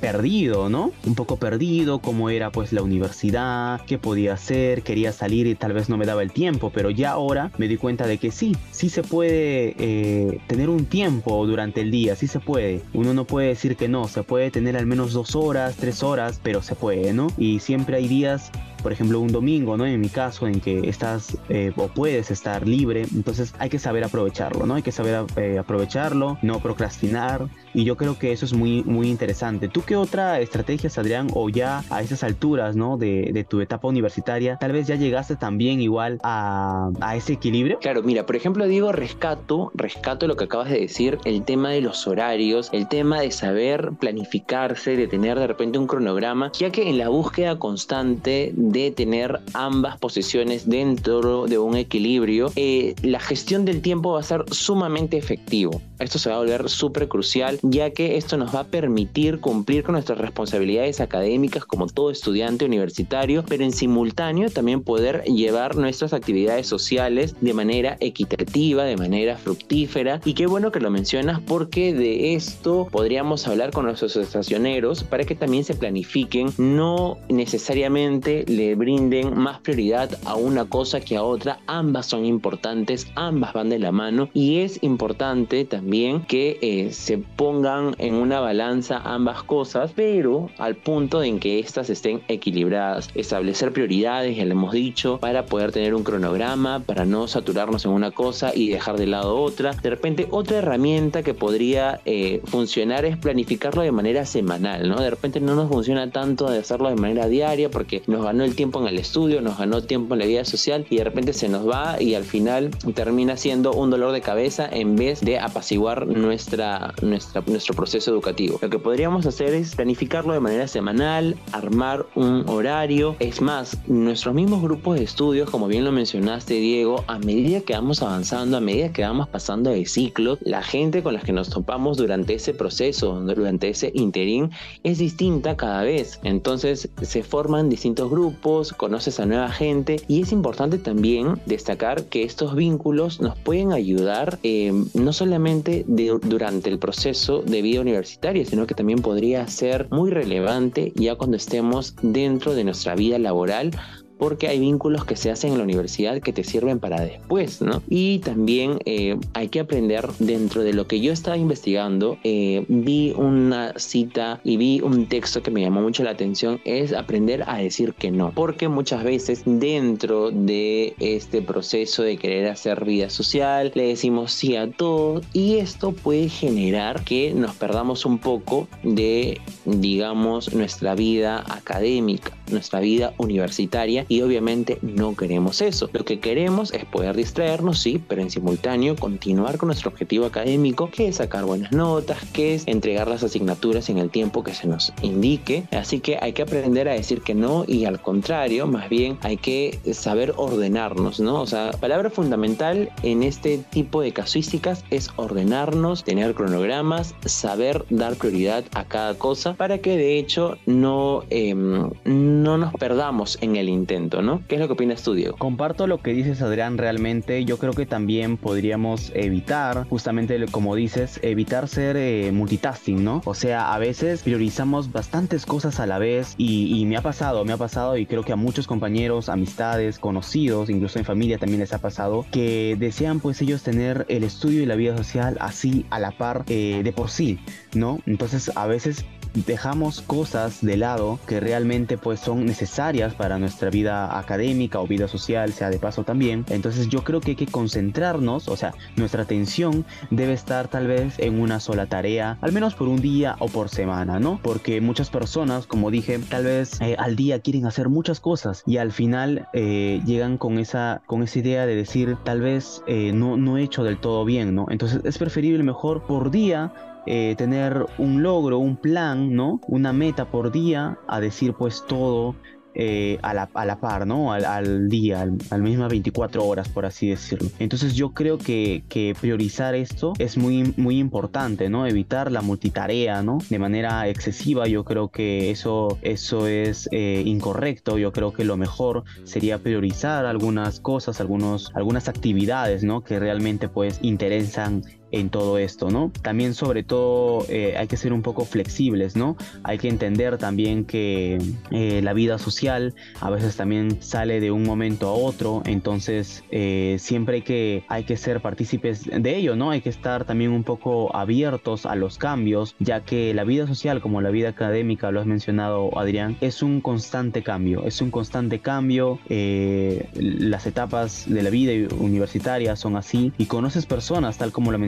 perdido, 0.00 0.68
¿no? 0.68 0.92
Un 1.04 1.14
poco 1.16 1.36
perdido, 1.36 1.98
cómo 1.98 2.30
era 2.30 2.50
pues 2.50 2.72
la 2.72 2.82
universidad, 2.82 3.80
qué 3.86 3.98
podía 3.98 4.34
hacer, 4.34 4.82
quería 4.82 5.12
salir 5.12 5.46
y 5.46 5.54
tal 5.54 5.72
vez 5.72 5.88
no 5.88 5.96
me 5.96 6.06
daba 6.06 6.22
el 6.22 6.32
tiempo, 6.32 6.70
pero 6.72 6.90
ya 6.90 7.12
ahora 7.12 7.50
me 7.58 7.68
di 7.68 7.76
cuenta 7.76 8.06
de 8.06 8.18
que 8.18 8.30
sí, 8.30 8.56
sí 8.70 8.88
se 8.90 9.02
puede 9.02 9.74
eh, 9.78 10.40
tener 10.46 10.68
un 10.68 10.84
tiempo 10.84 11.46
durante 11.46 11.80
el 11.80 11.90
día, 11.90 12.14
sí 12.16 12.26
se 12.26 12.40
puede. 12.40 12.82
Uno 12.92 13.14
no 13.14 13.24
puede 13.24 13.48
decir 13.48 13.76
que 13.76 13.88
no, 13.88 14.06
se 14.08 14.22
puede 14.22 14.50
tener 14.50 14.76
al 14.76 14.86
menos 14.86 15.12
dos 15.12 15.34
horas, 15.34 15.76
tres 15.76 16.02
horas, 16.02 16.40
pero 16.42 16.62
se 16.62 16.74
puede, 16.74 17.12
¿no? 17.12 17.28
Y 17.38 17.60
siempre 17.60 17.96
hay 17.96 18.08
días 18.08 18.50
por 18.80 18.92
ejemplo, 18.92 19.20
un 19.20 19.32
domingo, 19.32 19.76
¿no? 19.76 19.86
En 19.86 20.00
mi 20.00 20.08
caso, 20.08 20.46
en 20.46 20.60
que 20.60 20.88
estás 20.88 21.38
eh, 21.48 21.72
o 21.76 21.88
puedes 21.88 22.30
estar 22.30 22.66
libre, 22.66 23.06
entonces 23.14 23.54
hay 23.58 23.68
que 23.68 23.78
saber 23.78 24.04
aprovecharlo, 24.04 24.66
¿no? 24.66 24.74
Hay 24.74 24.82
que 24.82 24.92
saber 24.92 25.24
eh, 25.36 25.58
aprovecharlo, 25.58 26.38
no 26.42 26.60
procrastinar, 26.60 27.48
y 27.74 27.84
yo 27.84 27.96
creo 27.96 28.18
que 28.18 28.32
eso 28.32 28.44
es 28.44 28.52
muy, 28.52 28.82
muy 28.84 29.08
interesante. 29.08 29.68
¿Tú 29.68 29.82
qué 29.82 29.96
otra 29.96 30.40
estrategia, 30.40 30.90
Adrián, 30.96 31.28
o 31.34 31.48
ya 31.48 31.84
a 31.90 32.02
esas 32.02 32.22
alturas, 32.24 32.76
¿no? 32.76 32.96
De, 32.96 33.30
de 33.32 33.44
tu 33.44 33.60
etapa 33.60 33.88
universitaria, 33.88 34.56
tal 34.56 34.72
vez 34.72 34.86
ya 34.86 34.96
llegaste 34.96 35.36
también 35.36 35.80
igual 35.80 36.18
a, 36.22 36.90
a, 37.00 37.16
ese 37.16 37.34
equilibrio? 37.34 37.78
Claro, 37.78 38.02
mira, 38.02 38.26
por 38.26 38.36
ejemplo, 38.36 38.66
digo, 38.66 38.92
rescato, 38.92 39.70
rescato 39.74 40.26
lo 40.26 40.36
que 40.36 40.44
acabas 40.44 40.70
de 40.70 40.80
decir, 40.80 41.18
el 41.24 41.44
tema 41.44 41.70
de 41.70 41.80
los 41.80 42.06
horarios, 42.06 42.68
el 42.72 42.88
tema 42.88 43.20
de 43.20 43.30
saber 43.30 43.92
planificarse, 43.98 44.96
de 44.96 45.06
tener 45.06 45.38
de 45.38 45.46
repente 45.46 45.78
un 45.78 45.86
cronograma, 45.86 46.52
ya 46.52 46.70
que 46.70 46.88
en 46.88 46.98
la 46.98 47.08
búsqueda 47.08 47.58
constante 47.58 48.52
tener 48.72 49.40
ambas 49.52 49.98
posiciones 49.98 50.68
dentro 50.68 51.46
de 51.46 51.58
un 51.58 51.76
equilibrio, 51.76 52.52
eh, 52.56 52.94
la 53.02 53.20
gestión 53.20 53.64
del 53.64 53.82
tiempo 53.82 54.12
va 54.12 54.20
a 54.20 54.22
ser 54.22 54.44
sumamente 54.50 55.16
efectivo. 55.16 55.80
Esto 55.98 56.18
se 56.18 56.30
va 56.30 56.36
a 56.36 56.38
volver 56.38 56.68
súper 56.70 57.08
crucial 57.08 57.58
ya 57.62 57.90
que 57.90 58.16
esto 58.16 58.36
nos 58.36 58.54
va 58.54 58.60
a 58.60 58.64
permitir 58.64 59.40
cumplir 59.40 59.82
con 59.82 59.92
nuestras 59.92 60.18
responsabilidades 60.18 61.00
académicas 61.00 61.64
como 61.64 61.86
todo 61.86 62.10
estudiante 62.10 62.64
universitario, 62.64 63.44
pero 63.46 63.64
en 63.64 63.72
simultáneo 63.72 64.50
también 64.50 64.82
poder 64.82 65.24
llevar 65.24 65.76
nuestras 65.76 66.12
actividades 66.12 66.66
sociales 66.66 67.34
de 67.40 67.52
manera 67.52 67.96
equitativa, 68.00 68.84
de 68.84 68.96
manera 68.96 69.36
fructífera. 69.36 70.20
Y 70.24 70.34
qué 70.34 70.46
bueno 70.46 70.72
que 70.72 70.80
lo 70.80 70.90
mencionas 70.90 71.40
porque 71.40 71.92
de 71.92 72.34
esto 72.34 72.88
podríamos 72.90 73.46
hablar 73.46 73.70
con 73.70 73.84
nuestros 73.84 74.16
estacioneros 74.16 75.04
para 75.04 75.24
que 75.24 75.34
también 75.34 75.64
se 75.64 75.74
planifiquen, 75.74 76.52
no 76.56 77.18
necesariamente 77.28 78.44
brinden 78.74 79.38
más 79.38 79.60
prioridad 79.60 80.18
a 80.24 80.34
una 80.34 80.64
cosa 80.64 81.00
que 81.00 81.16
a 81.16 81.22
otra, 81.22 81.60
ambas 81.66 82.06
son 82.06 82.24
importantes, 82.24 83.06
ambas 83.14 83.52
van 83.52 83.68
de 83.68 83.78
la 83.78 83.92
mano 83.92 84.28
y 84.34 84.60
es 84.60 84.82
importante 84.82 85.64
también 85.64 86.22
que 86.22 86.58
eh, 86.62 86.92
se 86.92 87.18
ponga 87.18 87.50
pongan 87.50 87.96
en 87.98 88.14
una 88.14 88.38
balanza 88.38 89.02
ambas 89.04 89.42
cosas, 89.42 89.90
pero 89.96 90.50
al 90.56 90.76
punto 90.76 91.20
en 91.24 91.40
que 91.40 91.58
éstas 91.58 91.90
estén 91.90 92.22
equilibradas. 92.28 93.08
Establecer 93.16 93.72
prioridades, 93.72 94.36
ya 94.36 94.44
lo 94.44 94.52
hemos 94.52 94.72
dicho, 94.72 95.18
para 95.18 95.46
poder 95.46 95.72
tener 95.72 95.96
un 95.96 96.04
cronograma, 96.04 96.78
para 96.78 97.04
no 97.04 97.26
saturarnos 97.26 97.84
en 97.86 97.90
una 97.90 98.12
cosa 98.12 98.52
y 98.54 98.68
dejar 98.68 98.98
de 98.98 99.08
lado 99.08 99.36
otra. 99.36 99.72
De 99.72 99.90
repente, 99.90 100.28
otra 100.30 100.58
herramienta 100.58 101.24
que 101.24 101.34
podría 101.34 102.00
eh, 102.04 102.40
funcionar 102.44 103.04
es 103.04 103.16
planificarlo 103.16 103.82
de 103.82 103.90
manera 103.90 104.24
semanal, 104.26 104.88
¿no? 104.88 105.00
De 105.00 105.10
repente 105.10 105.40
no 105.40 105.56
nos 105.56 105.68
funciona 105.68 106.08
tanto 106.12 106.48
de 106.48 106.58
hacerlo 106.58 106.88
de 106.88 106.94
manera 106.94 107.26
diaria 107.26 107.68
porque 107.68 108.02
nos 108.06 108.22
ganó 108.22 108.44
el 108.44 108.49
tiempo 108.54 108.80
en 108.80 108.88
el 108.88 108.98
estudio, 108.98 109.40
nos 109.40 109.58
ganó 109.58 109.82
tiempo 109.82 110.14
en 110.14 110.20
la 110.20 110.26
vida 110.26 110.44
social 110.44 110.86
y 110.90 110.96
de 110.96 111.04
repente 111.04 111.32
se 111.32 111.48
nos 111.48 111.68
va 111.68 112.00
y 112.00 112.14
al 112.14 112.24
final 112.24 112.70
termina 112.94 113.36
siendo 113.36 113.72
un 113.72 113.90
dolor 113.90 114.12
de 114.12 114.20
cabeza 114.20 114.68
en 114.70 114.96
vez 114.96 115.20
de 115.20 115.38
apaciguar 115.38 116.06
nuestra, 116.06 116.94
nuestra 117.02 117.42
nuestro 117.46 117.74
proceso 117.74 118.10
educativo. 118.10 118.58
Lo 118.62 118.70
que 118.70 118.78
podríamos 118.78 119.26
hacer 119.26 119.54
es 119.54 119.74
planificarlo 119.74 120.32
de 120.32 120.40
manera 120.40 120.66
semanal, 120.68 121.36
armar 121.52 122.06
un 122.14 122.44
horario. 122.48 123.16
Es 123.18 123.40
más, 123.40 123.76
nuestros 123.88 124.34
mismos 124.34 124.62
grupos 124.62 124.98
de 124.98 125.04
estudios, 125.04 125.50
como 125.50 125.68
bien 125.68 125.84
lo 125.84 125.92
mencionaste 125.92 126.54
Diego, 126.54 127.04
a 127.06 127.18
medida 127.18 127.60
que 127.60 127.74
vamos 127.74 128.02
avanzando, 128.02 128.56
a 128.56 128.60
medida 128.60 128.92
que 128.92 129.02
vamos 129.02 129.28
pasando 129.28 129.70
de 129.70 129.84
ciclo, 129.86 130.38
la 130.40 130.62
gente 130.62 131.02
con 131.02 131.14
la 131.14 131.20
que 131.20 131.32
nos 131.32 131.50
topamos 131.50 131.96
durante 131.96 132.34
ese 132.34 132.54
proceso, 132.54 133.20
durante 133.20 133.68
ese 133.68 133.90
interín, 133.94 134.50
es 134.82 134.98
distinta 134.98 135.56
cada 135.56 135.82
vez. 135.82 136.20
Entonces 136.24 136.88
se 137.02 137.22
forman 137.22 137.68
distintos 137.68 138.10
grupos, 138.10 138.39
conoces 138.76 139.20
a 139.20 139.26
nueva 139.26 139.50
gente 139.50 140.02
y 140.08 140.22
es 140.22 140.32
importante 140.32 140.78
también 140.78 141.40
destacar 141.46 142.04
que 142.04 142.22
estos 142.22 142.54
vínculos 142.54 143.20
nos 143.20 143.38
pueden 143.38 143.72
ayudar 143.72 144.38
eh, 144.42 144.72
no 144.94 145.12
solamente 145.12 145.84
durante 145.86 146.70
el 146.70 146.78
proceso, 146.78 147.42
de 147.42 147.62
vida 147.62 147.80
universitaria, 147.80 148.44
sino 148.44 148.66
que 148.66 148.74
también 148.74 149.00
podría 149.00 149.46
ser 149.48 149.88
muy 149.90 150.10
relevante 150.10 150.92
ya 150.94 151.16
cuando 151.16 151.36
estemos 151.36 151.94
dentro 152.02 152.54
de 152.54 152.64
nuestra 152.64 152.94
vida 152.94 153.18
laboral 153.18 153.72
porque 154.20 154.48
hay 154.48 154.60
vínculos 154.60 155.06
que 155.06 155.16
se 155.16 155.30
hacen 155.30 155.52
en 155.52 155.58
la 155.58 155.64
universidad 155.64 156.20
que 156.20 156.34
te 156.34 156.44
sirven 156.44 156.78
para 156.78 157.00
después, 157.00 157.62
¿no? 157.62 157.82
Y 157.88 158.18
también 158.18 158.78
eh, 158.84 159.16
hay 159.32 159.48
que 159.48 159.60
aprender 159.60 160.06
dentro 160.18 160.62
de 160.62 160.74
lo 160.74 160.86
que 160.86 161.00
yo 161.00 161.10
estaba 161.10 161.38
investigando, 161.38 162.18
eh, 162.22 162.66
vi 162.68 163.14
una 163.16 163.72
cita 163.78 164.38
y 164.44 164.58
vi 164.58 164.82
un 164.82 165.06
texto 165.06 165.42
que 165.42 165.50
me 165.50 165.62
llamó 165.62 165.80
mucho 165.80 166.04
la 166.04 166.10
atención, 166.10 166.60
es 166.66 166.92
aprender 166.92 167.44
a 167.46 167.56
decir 167.56 167.94
que 167.94 168.10
no, 168.10 168.32
porque 168.34 168.68
muchas 168.68 169.04
veces 169.04 169.42
dentro 169.46 170.30
de 170.30 170.94
este 171.00 171.40
proceso 171.40 172.02
de 172.02 172.18
querer 172.18 172.48
hacer 172.48 172.84
vida 172.84 173.08
social, 173.08 173.72
le 173.74 173.86
decimos 173.86 174.32
sí 174.32 174.54
a 174.54 174.70
todo 174.70 175.22
y 175.32 175.56
esto 175.56 175.92
puede 175.92 176.28
generar 176.28 177.04
que 177.04 177.32
nos 177.32 177.56
perdamos 177.56 178.04
un 178.04 178.18
poco 178.18 178.68
de, 178.82 179.40
digamos, 179.64 180.52
nuestra 180.52 180.94
vida 180.94 181.42
académica, 181.48 182.36
nuestra 182.50 182.80
vida 182.80 183.14
universitaria 183.16 184.04
y 184.10 184.22
obviamente 184.22 184.78
no 184.82 185.14
queremos 185.14 185.62
eso. 185.62 185.88
Lo 185.92 186.04
que 186.04 186.18
queremos 186.18 186.72
es 186.74 186.84
poder 186.84 187.16
distraernos, 187.16 187.78
sí, 187.78 188.02
pero 188.08 188.20
en 188.20 188.30
simultáneo 188.30 188.96
continuar 188.96 189.56
con 189.56 189.68
nuestro 189.68 189.88
objetivo 189.88 190.26
académico, 190.26 190.90
que 190.90 191.06
es 191.06 191.16
sacar 191.16 191.44
buenas 191.44 191.70
notas, 191.70 192.18
que 192.32 192.54
es 192.54 192.64
entregar 192.66 193.06
las 193.06 193.22
asignaturas 193.22 193.88
en 193.88 193.98
el 193.98 194.10
tiempo 194.10 194.42
que 194.42 194.52
se 194.52 194.66
nos 194.66 194.92
indique. 195.00 195.62
Así 195.70 196.00
que 196.00 196.18
hay 196.20 196.32
que 196.32 196.42
aprender 196.42 196.88
a 196.88 196.92
decir 196.94 197.22
que 197.22 197.36
no 197.36 197.64
y 197.68 197.84
al 197.84 198.02
contrario, 198.02 198.66
más 198.66 198.88
bien 198.88 199.16
hay 199.22 199.36
que 199.36 199.78
saber 199.92 200.34
ordenarnos, 200.36 201.20
¿no? 201.20 201.40
O 201.40 201.46
sea, 201.46 201.70
palabra 201.70 202.10
fundamental 202.10 202.90
en 203.04 203.22
este 203.22 203.58
tipo 203.58 204.02
de 204.02 204.12
casuísticas 204.12 204.84
es 204.90 205.10
ordenarnos, 205.14 206.02
tener 206.02 206.34
cronogramas, 206.34 207.14
saber 207.26 207.84
dar 207.90 208.16
prioridad 208.16 208.64
a 208.74 208.84
cada 208.86 209.14
cosa 209.14 209.54
para 209.54 209.78
que 209.78 209.96
de 209.96 210.18
hecho 210.18 210.58
no, 210.66 211.22
em, 211.30 211.88
no 212.04 212.58
nos 212.58 212.74
perdamos 212.74 213.38
en 213.40 213.54
el 213.54 213.68
intento 213.68 213.99
¿no? 214.00 214.42
¿Qué 214.48 214.54
es 214.54 214.60
lo 214.60 214.66
que 214.66 214.72
opinas 214.72 215.02
tú, 215.02 215.14
Diego? 215.14 215.36
Comparto 215.36 215.86
lo 215.86 215.98
que 215.98 216.12
dices, 216.12 216.40
Adrián, 216.42 216.78
realmente 216.78 217.44
yo 217.44 217.58
creo 217.58 217.72
que 217.72 217.86
también 217.86 218.36
podríamos 218.36 219.12
evitar, 219.14 219.86
justamente 219.88 220.46
como 220.50 220.74
dices, 220.74 221.20
evitar 221.22 221.68
ser 221.68 221.96
eh, 221.96 222.32
multitasking, 222.32 223.04
¿no? 223.04 223.20
O 223.24 223.34
sea, 223.34 223.74
a 223.74 223.78
veces 223.78 224.22
priorizamos 224.22 224.92
bastantes 224.92 225.44
cosas 225.44 225.80
a 225.80 225.86
la 225.86 225.98
vez 225.98 226.34
y, 226.38 226.84
me 226.86 226.96
ha 226.96 227.02
pasado, 227.02 227.44
me 227.44 227.52
ha 227.52 227.56
pasado 227.56 227.96
y 227.96 228.06
creo 228.06 228.22
que 228.22 228.32
a 228.32 228.36
muchos 228.36 228.66
compañeros, 228.66 229.28
amistades, 229.28 229.98
conocidos, 229.98 230.70
incluso 230.70 230.98
en 230.98 231.04
familia 231.04 231.38
también 231.38 231.60
les 231.60 231.72
ha 231.72 231.78
pasado, 231.78 232.24
que 232.32 232.76
desean 232.78 233.20
pues 233.20 233.40
ellos 233.42 233.62
tener 233.62 234.06
el 234.08 234.24
estudio 234.24 234.62
y 234.62 234.66
la 234.66 234.76
vida 234.76 234.96
social 234.96 235.36
así 235.40 235.84
a 235.90 235.98
la 235.98 236.12
par 236.12 236.44
eh, 236.48 236.80
de 236.82 236.92
por 236.92 237.10
sí, 237.10 237.38
¿no? 237.74 238.00
Entonces 238.06 238.50
a 238.56 238.66
veces 238.66 239.04
dejamos 239.34 240.00
cosas 240.02 240.60
de 240.60 240.76
lado 240.76 241.18
que 241.26 241.40
realmente 241.40 241.98
pues 241.98 242.20
son 242.20 242.44
necesarias 242.46 243.14
para 243.14 243.38
nuestra 243.38 243.70
vida 243.70 244.18
académica 244.18 244.80
o 244.80 244.86
vida 244.86 245.08
social, 245.08 245.52
sea 245.52 245.70
de 245.70 245.78
paso 245.78 246.04
también. 246.04 246.44
Entonces 246.48 246.88
yo 246.88 247.04
creo 247.04 247.20
que 247.20 247.32
hay 247.32 247.36
que 247.36 247.46
concentrarnos, 247.46 248.48
o 248.48 248.56
sea, 248.56 248.74
nuestra 248.96 249.22
atención 249.22 249.84
debe 250.10 250.32
estar 250.32 250.68
tal 250.68 250.86
vez 250.86 251.18
en 251.18 251.40
una 251.40 251.60
sola 251.60 251.86
tarea, 251.86 252.38
al 252.40 252.52
menos 252.52 252.74
por 252.74 252.88
un 252.88 253.00
día 253.00 253.36
o 253.38 253.48
por 253.48 253.68
semana, 253.68 254.18
¿no? 254.18 254.40
Porque 254.42 254.80
muchas 254.80 255.10
personas, 255.10 255.66
como 255.66 255.90
dije, 255.90 256.18
tal 256.18 256.44
vez 256.44 256.80
eh, 256.80 256.96
al 256.98 257.16
día 257.16 257.40
quieren 257.40 257.66
hacer 257.66 257.88
muchas 257.88 258.20
cosas 258.20 258.62
y 258.66 258.78
al 258.78 258.92
final 258.92 259.48
eh, 259.52 260.00
llegan 260.04 260.38
con 260.38 260.58
esa, 260.58 261.02
con 261.06 261.22
esa 261.22 261.38
idea 261.38 261.66
de 261.66 261.76
decir, 261.76 262.16
tal 262.24 262.40
vez 262.40 262.82
eh, 262.86 263.12
no, 263.12 263.36
no 263.36 263.58
he 263.58 263.62
hecho 263.62 263.84
del 263.84 263.98
todo 263.98 264.24
bien, 264.24 264.54
¿no? 264.54 264.66
Entonces 264.70 265.00
es 265.04 265.18
preferible 265.18 265.62
mejor 265.62 266.02
por 266.06 266.30
día 266.30 266.72
tener 267.06 267.86
un 267.98 268.22
logro, 268.22 268.58
un 268.58 268.76
plan, 268.76 269.34
¿no? 269.34 269.60
Una 269.66 269.92
meta 269.92 270.26
por 270.26 270.52
día, 270.52 270.98
a 271.08 271.20
decir 271.20 271.54
pues 271.54 271.84
todo 271.86 272.34
eh, 272.72 273.18
a, 273.22 273.34
la, 273.34 273.48
a, 273.52 273.64
la, 273.64 273.80
par, 273.80 274.06
¿no? 274.06 274.32
Al, 274.32 274.88
día, 274.88 275.22
al, 275.22 275.38
al 275.50 275.60
mismas 275.60 275.90
24 275.90 276.44
horas, 276.44 276.68
por 276.68 276.86
así 276.86 277.08
decirlo. 277.08 277.48
Entonces 277.58 277.94
yo 277.94 278.12
creo 278.12 278.38
que, 278.38 278.84
que, 278.88 279.16
priorizar 279.20 279.74
esto 279.74 280.12
es 280.18 280.36
muy, 280.38 280.72
muy 280.76 280.98
importante, 280.98 281.68
¿no? 281.68 281.84
Evitar 281.88 282.30
la 282.30 282.42
multitarea, 282.42 283.22
¿no? 283.24 283.38
De 283.50 283.58
manera 283.58 284.06
excesiva, 284.08 284.68
yo 284.68 284.84
creo 284.84 285.08
que 285.08 285.50
eso, 285.50 285.98
eso 286.02 286.46
es 286.46 286.88
eh, 286.92 287.24
incorrecto. 287.26 287.98
Yo 287.98 288.12
creo 288.12 288.32
que 288.32 288.44
lo 288.44 288.56
mejor 288.56 289.02
sería 289.24 289.58
priorizar 289.58 290.24
algunas 290.24 290.78
cosas, 290.78 291.20
algunos, 291.20 291.72
algunas 291.74 292.08
actividades, 292.08 292.84
¿no? 292.84 293.02
Que 293.02 293.18
realmente 293.18 293.68
pues 293.68 293.98
interesan 294.00 294.84
en 295.12 295.30
todo 295.30 295.58
esto, 295.58 295.90
¿no? 295.90 296.12
También 296.22 296.54
sobre 296.54 296.82
todo 296.82 297.44
eh, 297.48 297.74
hay 297.76 297.86
que 297.86 297.96
ser 297.96 298.12
un 298.12 298.22
poco 298.22 298.44
flexibles, 298.44 299.16
¿no? 299.16 299.36
Hay 299.62 299.78
que 299.78 299.88
entender 299.88 300.38
también 300.38 300.84
que 300.84 301.38
eh, 301.70 302.00
la 302.02 302.12
vida 302.12 302.38
social 302.38 302.94
a 303.20 303.30
veces 303.30 303.56
también 303.56 304.02
sale 304.02 304.40
de 304.40 304.50
un 304.50 304.64
momento 304.64 305.08
a 305.08 305.12
otro, 305.12 305.62
entonces 305.66 306.44
eh, 306.50 306.96
siempre 306.98 307.36
hay 307.36 307.42
que, 307.42 307.84
hay 307.88 308.04
que 308.04 308.16
ser 308.16 308.40
partícipes 308.40 309.04
de 309.04 309.36
ello, 309.36 309.56
¿no? 309.56 309.70
Hay 309.70 309.80
que 309.80 309.90
estar 309.90 310.24
también 310.24 310.50
un 310.50 310.64
poco 310.64 311.14
abiertos 311.14 311.86
a 311.86 311.94
los 311.94 312.18
cambios, 312.18 312.76
ya 312.78 313.04
que 313.04 313.34
la 313.34 313.44
vida 313.44 313.66
social 313.66 314.00
como 314.00 314.20
la 314.20 314.30
vida 314.30 314.50
académica, 314.50 315.10
lo 315.10 315.20
has 315.20 315.26
mencionado 315.26 315.98
Adrián, 315.98 316.36
es 316.40 316.62
un 316.62 316.80
constante 316.80 317.42
cambio, 317.42 317.84
es 317.86 318.00
un 318.00 318.10
constante 318.10 318.60
cambio, 318.60 319.18
las 319.28 320.66
etapas 320.66 321.24
de 321.28 321.42
la 321.42 321.50
vida 321.50 321.72
universitaria 321.96 322.76
son 322.76 322.96
así 322.96 323.32
y 323.38 323.46
conoces 323.46 323.86
personas 323.86 324.38
tal 324.38 324.52
como 324.52 324.72
lo 324.72 324.78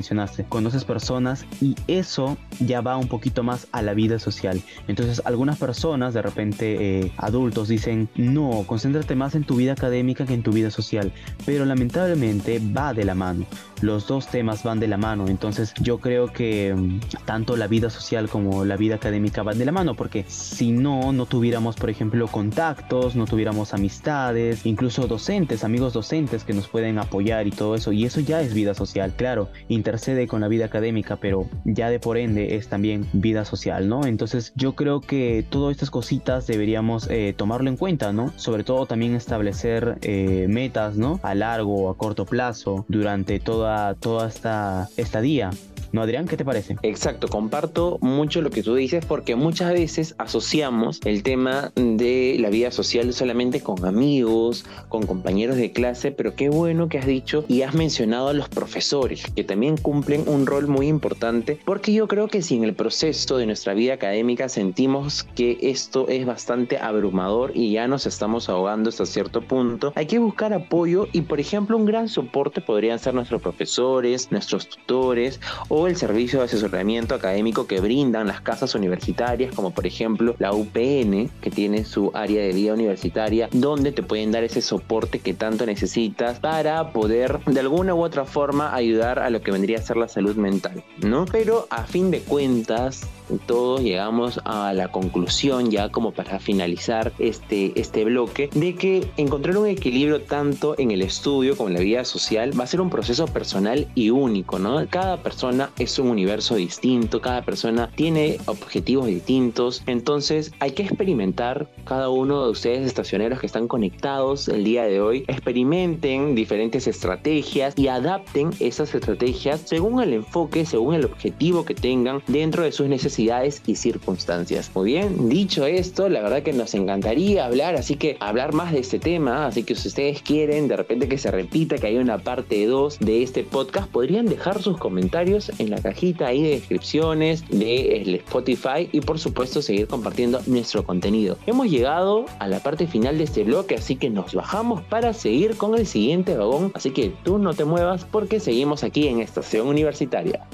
conoces 0.48 0.84
personas 0.84 1.44
y 1.60 1.74
eso 1.86 2.36
ya 2.60 2.80
va 2.80 2.96
un 2.96 3.08
poquito 3.08 3.42
más 3.42 3.66
a 3.72 3.82
la 3.82 3.94
vida 3.94 4.18
social. 4.18 4.62
Entonces 4.88 5.22
algunas 5.24 5.58
personas, 5.58 6.14
de 6.14 6.22
repente 6.22 7.00
eh, 7.00 7.12
adultos, 7.16 7.68
dicen, 7.68 8.08
no, 8.16 8.64
concéntrate 8.66 9.14
más 9.14 9.34
en 9.34 9.44
tu 9.44 9.56
vida 9.56 9.72
académica 9.72 10.26
que 10.26 10.34
en 10.34 10.42
tu 10.42 10.52
vida 10.52 10.70
social. 10.70 11.12
Pero 11.44 11.64
lamentablemente 11.64 12.60
va 12.60 12.94
de 12.94 13.04
la 13.04 13.14
mano. 13.14 13.46
Los 13.82 14.06
dos 14.06 14.26
temas 14.26 14.64
van 14.64 14.80
de 14.80 14.88
la 14.88 14.96
mano. 14.96 15.28
Entonces 15.28 15.74
yo 15.80 15.98
creo 15.98 16.32
que 16.32 16.74
mm, 16.74 17.00
tanto 17.24 17.56
la 17.56 17.66
vida 17.66 17.90
social 17.90 18.28
como 18.28 18.64
la 18.64 18.76
vida 18.76 18.96
académica 18.96 19.42
van 19.42 19.58
de 19.58 19.64
la 19.64 19.72
mano. 19.72 19.94
Porque 19.94 20.24
si 20.26 20.72
no, 20.72 21.12
no 21.12 21.26
tuviéramos, 21.26 21.76
por 21.76 21.90
ejemplo, 21.90 22.26
contactos, 22.26 23.14
no 23.16 23.26
tuviéramos 23.26 23.74
amistades, 23.74 24.66
incluso 24.66 25.06
docentes, 25.06 25.64
amigos 25.64 25.92
docentes 25.92 26.44
que 26.44 26.54
nos 26.54 26.68
pueden 26.68 26.98
apoyar 26.98 27.46
y 27.46 27.50
todo 27.50 27.74
eso. 27.74 27.92
Y 27.92 28.04
eso 28.04 28.20
ya 28.20 28.40
es 28.40 28.54
vida 28.54 28.74
social, 28.74 29.12
claro. 29.16 29.48
Inter 29.68 29.92
con 30.26 30.40
la 30.40 30.48
vida 30.48 30.64
académica, 30.64 31.16
pero 31.16 31.48
ya 31.64 31.90
de 31.90 32.00
por 32.00 32.16
ende 32.16 32.56
es 32.56 32.68
también 32.68 33.06
vida 33.12 33.44
social, 33.44 33.88
¿no? 33.88 34.06
Entonces 34.06 34.52
yo 34.56 34.74
creo 34.74 35.00
que 35.00 35.44
todas 35.48 35.72
estas 35.72 35.90
cositas 35.90 36.46
deberíamos 36.46 37.08
eh, 37.10 37.34
tomarlo 37.36 37.68
en 37.68 37.76
cuenta, 37.76 38.12
¿no? 38.12 38.32
Sobre 38.36 38.64
todo 38.64 38.86
también 38.86 39.14
establecer 39.14 39.98
eh, 40.00 40.46
metas, 40.48 40.96
¿no? 40.96 41.20
A 41.22 41.34
largo 41.34 41.84
o 41.84 41.90
a 41.90 41.96
corto 41.96 42.24
plazo 42.24 42.86
durante 42.88 43.38
toda, 43.38 43.71
toda 44.00 44.28
esta 44.28 44.88
estadía. 44.96 45.50
¿No, 45.92 46.00
Adrián? 46.00 46.26
¿Qué 46.26 46.38
te 46.38 46.44
parece? 46.44 46.76
Exacto, 46.82 47.28
comparto 47.28 47.98
mucho 48.00 48.40
lo 48.40 48.48
que 48.48 48.62
tú 48.62 48.74
dices 48.74 49.04
porque 49.04 49.36
muchas 49.36 49.74
veces 49.74 50.14
asociamos 50.16 51.00
el 51.04 51.22
tema 51.22 51.70
de 51.74 52.36
la 52.40 52.48
vida 52.48 52.70
social 52.70 53.12
solamente 53.12 53.60
con 53.60 53.84
amigos, 53.84 54.64
con 54.88 55.06
compañeros 55.06 55.56
de 55.56 55.72
clase, 55.72 56.10
pero 56.10 56.34
qué 56.34 56.48
bueno 56.48 56.88
que 56.88 56.96
has 56.96 57.04
dicho 57.04 57.44
y 57.46 57.60
has 57.60 57.74
mencionado 57.74 58.28
a 58.28 58.32
los 58.32 58.48
profesores, 58.48 59.24
que 59.36 59.44
también 59.44 59.76
cumplen 59.76 60.24
un 60.26 60.46
rol 60.46 60.66
muy 60.66 60.88
importante, 60.88 61.58
porque 61.66 61.92
yo 61.92 62.08
creo 62.08 62.28
que 62.28 62.40
si 62.40 62.56
en 62.56 62.64
el 62.64 62.74
proceso 62.74 63.36
de 63.36 63.44
nuestra 63.44 63.74
vida 63.74 63.92
académica 63.92 64.48
sentimos 64.48 65.24
que 65.34 65.58
esto 65.60 66.08
es 66.08 66.24
bastante 66.24 66.78
abrumador 66.78 67.52
y 67.54 67.72
ya 67.72 67.86
nos 67.86 68.06
estamos 68.06 68.48
ahogando 68.48 68.88
hasta 68.88 69.04
cierto 69.04 69.42
punto, 69.42 69.92
hay 69.94 70.06
que 70.06 70.18
buscar 70.18 70.54
apoyo 70.54 71.06
y, 71.12 71.20
por 71.20 71.38
ejemplo, 71.38 71.76
un 71.76 71.84
gran 71.84 72.08
soporte 72.08 72.62
podrían 72.62 72.98
ser 72.98 73.12
nuestros 73.12 73.42
profesores, 73.42 74.32
nuestros 74.32 74.68
tutores 74.70 75.38
o 75.68 75.81
el 75.86 75.96
servicio 75.96 76.38
de 76.38 76.46
asesoramiento 76.46 77.14
académico 77.14 77.66
que 77.66 77.80
brindan 77.80 78.26
las 78.26 78.40
casas 78.40 78.74
universitarias, 78.74 79.54
como 79.54 79.72
por 79.72 79.86
ejemplo 79.86 80.34
la 80.38 80.52
UPN, 80.52 81.30
que 81.40 81.50
tiene 81.50 81.84
su 81.84 82.10
área 82.14 82.42
de 82.42 82.52
vida 82.52 82.74
universitaria, 82.74 83.48
donde 83.52 83.92
te 83.92 84.02
pueden 84.02 84.32
dar 84.32 84.44
ese 84.44 84.62
soporte 84.62 85.18
que 85.18 85.34
tanto 85.34 85.66
necesitas 85.66 86.40
para 86.40 86.92
poder 86.92 87.40
de 87.44 87.60
alguna 87.60 87.94
u 87.94 88.02
otra 88.02 88.24
forma 88.24 88.74
ayudar 88.74 89.18
a 89.18 89.30
lo 89.30 89.42
que 89.42 89.50
vendría 89.50 89.78
a 89.78 89.82
ser 89.82 89.96
la 89.96 90.08
salud 90.08 90.36
mental, 90.36 90.84
¿no? 90.98 91.24
Pero 91.26 91.66
a 91.70 91.84
fin 91.84 92.10
de 92.10 92.20
cuentas, 92.20 93.02
todos 93.38 93.80
llegamos 93.80 94.40
a 94.44 94.72
la 94.72 94.88
conclusión 94.88 95.70
ya 95.70 95.90
como 95.90 96.12
para 96.12 96.38
finalizar 96.38 97.12
este, 97.18 97.72
este 97.78 98.04
bloque 98.04 98.50
de 98.54 98.74
que 98.74 99.06
encontrar 99.16 99.56
un 99.56 99.68
equilibrio 99.68 100.22
tanto 100.22 100.74
en 100.78 100.90
el 100.90 101.02
estudio 101.02 101.56
como 101.56 101.68
en 101.68 101.74
la 101.74 101.80
vida 101.80 102.04
social 102.04 102.58
va 102.58 102.64
a 102.64 102.66
ser 102.66 102.80
un 102.80 102.90
proceso 102.90 103.26
personal 103.26 103.88
y 103.94 104.10
único, 104.10 104.58
¿no? 104.58 104.86
Cada 104.88 105.22
persona 105.22 105.70
es 105.78 105.98
un 105.98 106.08
universo 106.08 106.56
distinto, 106.56 107.20
cada 107.20 107.42
persona 107.42 107.90
tiene 107.94 108.38
objetivos 108.46 109.06
distintos, 109.06 109.82
entonces 109.86 110.52
hay 110.60 110.72
que 110.72 110.82
experimentar. 110.82 111.68
Cada 111.84 112.08
uno 112.08 112.44
de 112.44 112.50
ustedes 112.50 112.86
estacioneros 112.86 113.40
que 113.40 113.46
están 113.46 113.68
conectados 113.68 114.48
el 114.48 114.64
día 114.64 114.84
de 114.84 115.00
hoy, 115.00 115.24
experimenten 115.28 116.34
diferentes 116.34 116.86
estrategias 116.86 117.74
y 117.76 117.88
adapten 117.88 118.50
esas 118.60 118.94
estrategias 118.94 119.62
según 119.64 120.02
el 120.02 120.12
enfoque, 120.12 120.64
según 120.64 120.94
el 120.94 121.04
objetivo 121.04 121.64
que 121.64 121.74
tengan 121.74 122.22
dentro 122.26 122.62
de 122.62 122.72
sus 122.72 122.88
necesidades 122.88 123.21
y 123.66 123.76
circunstancias. 123.76 124.70
Muy 124.74 124.92
bien, 124.92 125.28
dicho 125.28 125.64
esto, 125.64 126.08
la 126.08 126.22
verdad 126.22 126.42
que 126.42 126.52
nos 126.52 126.74
encantaría 126.74 127.46
hablar, 127.46 127.76
así 127.76 127.94
que 127.94 128.16
hablar 128.18 128.52
más 128.52 128.72
de 128.72 128.80
este 128.80 128.98
tema, 128.98 129.46
así 129.46 129.62
que 129.62 129.76
si 129.76 129.88
ustedes 129.88 130.22
quieren 130.22 130.66
de 130.66 130.76
repente 130.76 131.08
que 131.08 131.18
se 131.18 131.30
repita, 131.30 131.78
que 131.78 131.86
haya 131.86 132.00
una 132.00 132.18
parte 132.18 132.66
2 132.66 132.98
de 132.98 133.22
este 133.22 133.44
podcast, 133.44 133.88
podrían 133.88 134.26
dejar 134.26 134.60
sus 134.60 134.76
comentarios 134.76 135.52
en 135.58 135.70
la 135.70 135.80
cajita 135.80 136.26
ahí 136.26 136.42
de 136.42 136.50
descripciones 136.50 137.44
de 137.48 138.02
Spotify 138.16 138.88
y 138.90 139.00
por 139.00 139.20
supuesto 139.20 139.62
seguir 139.62 139.86
compartiendo 139.86 140.40
nuestro 140.46 140.84
contenido. 140.84 141.38
Hemos 141.46 141.70
llegado 141.70 142.26
a 142.40 142.48
la 142.48 142.58
parte 142.58 142.88
final 142.88 143.18
de 143.18 143.24
este 143.24 143.44
bloque, 143.44 143.76
así 143.76 143.94
que 143.94 144.10
nos 144.10 144.34
bajamos 144.34 144.82
para 144.82 145.12
seguir 145.12 145.56
con 145.56 145.76
el 145.76 145.86
siguiente 145.86 146.36
vagón, 146.36 146.72
así 146.74 146.90
que 146.90 147.12
tú 147.22 147.38
no 147.38 147.54
te 147.54 147.64
muevas 147.64 148.04
porque 148.04 148.40
seguimos 148.40 148.82
aquí 148.82 149.06
en 149.06 149.20
Estación 149.20 149.68
Universitaria. 149.68 150.44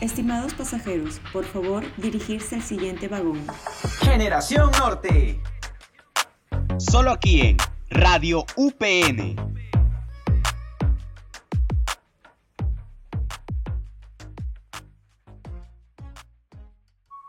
Estimados 0.00 0.54
pasajeros, 0.54 1.20
por 1.32 1.44
favor 1.44 1.82
dirigirse 1.96 2.56
al 2.56 2.62
siguiente 2.62 3.08
vagón. 3.08 3.44
Generación 4.00 4.70
Norte. 4.78 5.40
Solo 6.78 7.12
aquí 7.12 7.40
en 7.40 7.56
Radio 7.88 8.44
UPN 8.56 9.36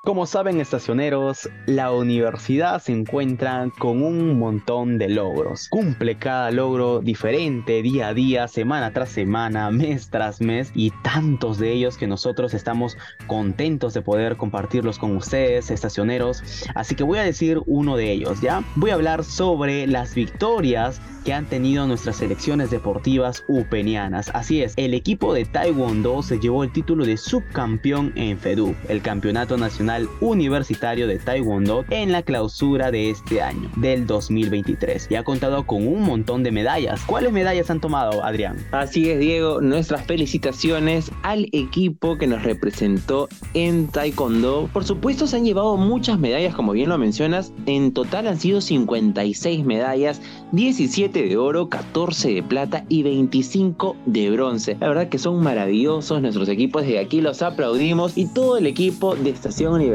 Como 0.07 0.25
saben 0.25 0.61
estacioneros, 0.61 1.49
la 1.65 1.91
universidad 1.91 2.81
se 2.81 2.93
encuentra 2.93 3.69
con 3.77 4.01
un 4.01 4.39
montón 4.39 4.97
de 4.97 5.09
logros. 5.09 5.67
Cumple 5.67 6.15
cada 6.15 6.49
logro 6.49 7.01
diferente 7.01 7.81
día 7.81 8.07
a 8.07 8.13
día, 8.13 8.47
semana 8.47 8.93
tras 8.93 9.09
semana, 9.09 9.69
mes 9.69 10.09
tras 10.09 10.39
mes 10.39 10.71
y 10.73 10.91
tantos 11.03 11.57
de 11.57 11.73
ellos 11.73 11.97
que 11.97 12.07
nosotros 12.07 12.53
estamos 12.53 12.95
contentos 13.27 13.93
de 13.93 14.01
poder 14.01 14.37
compartirlos 14.37 14.97
con 14.97 15.13
ustedes, 15.13 15.71
estacioneros. 15.71 16.41
Así 16.73 16.95
que 16.95 17.03
voy 17.03 17.19
a 17.19 17.23
decir 17.23 17.59
uno 17.65 17.97
de 17.97 18.09
ellos, 18.09 18.39
¿ya? 18.39 18.63
Voy 18.77 18.91
a 18.91 18.93
hablar 18.93 19.25
sobre 19.25 19.87
las 19.87 20.15
victorias 20.15 21.01
que 21.25 21.33
han 21.33 21.47
tenido 21.47 21.85
nuestras 21.85 22.15
selecciones 22.15 22.71
deportivas 22.71 23.43
upenianas. 23.49 24.31
Así 24.33 24.61
es, 24.61 24.73
el 24.77 24.93
equipo 24.93 25.33
de 25.33 25.43
Taekwondo 25.43 26.23
se 26.23 26.39
llevó 26.39 26.63
el 26.63 26.71
título 26.71 27.03
de 27.03 27.17
subcampeón 27.17 28.13
en 28.15 28.39
FEDU, 28.39 28.73
el 28.87 29.01
Campeonato 29.01 29.57
Nacional 29.57 29.96
Universitario 30.21 31.07
de 31.07 31.17
Taekwondo 31.17 31.85
en 31.89 32.11
la 32.11 32.21
clausura 32.21 32.91
de 32.91 33.09
este 33.09 33.41
año, 33.41 33.69
del 33.77 34.05
2023. 34.05 35.07
Y 35.09 35.15
ha 35.15 35.23
contado 35.23 35.65
con 35.65 35.87
un 35.87 36.03
montón 36.03 36.43
de 36.43 36.51
medallas. 36.51 37.01
¿Cuáles 37.05 37.33
medallas 37.33 37.69
han 37.69 37.81
tomado, 37.81 38.23
Adrián? 38.23 38.57
Así 38.71 39.09
es, 39.09 39.19
Diego. 39.19 39.61
Nuestras 39.61 40.05
felicitaciones 40.05 41.11
al 41.23 41.47
equipo 41.51 42.17
que 42.17 42.27
nos 42.27 42.43
representó 42.43 43.27
en 43.53 43.87
Taekwondo. 43.87 44.69
Por 44.71 44.85
supuesto, 44.85 45.25
se 45.25 45.37
han 45.37 45.45
llevado 45.45 45.77
muchas 45.77 46.19
medallas, 46.19 46.53
como 46.53 46.73
bien 46.73 46.89
lo 46.89 46.97
mencionas. 46.97 47.51
En 47.65 47.91
total 47.91 48.27
han 48.27 48.39
sido 48.39 48.61
56 48.61 49.65
medallas, 49.65 50.21
17 50.51 51.27
de 51.27 51.37
oro, 51.37 51.69
14 51.69 52.33
de 52.33 52.43
plata 52.43 52.85
y 52.89 53.03
25 53.03 53.95
de 54.05 54.29
bronce. 54.29 54.77
La 54.79 54.89
verdad 54.89 55.09
que 55.09 55.17
son 55.17 55.41
maravillosos 55.41 56.21
nuestros 56.21 56.49
equipos. 56.49 56.83
Desde 56.83 56.99
aquí 56.99 57.21
los 57.21 57.41
aplaudimos 57.41 58.17
y 58.17 58.27
todo 58.27 58.57
el 58.57 58.67
equipo 58.67 59.15
de 59.15 59.31
Estación 59.31 59.73
Universitaria 59.73 59.86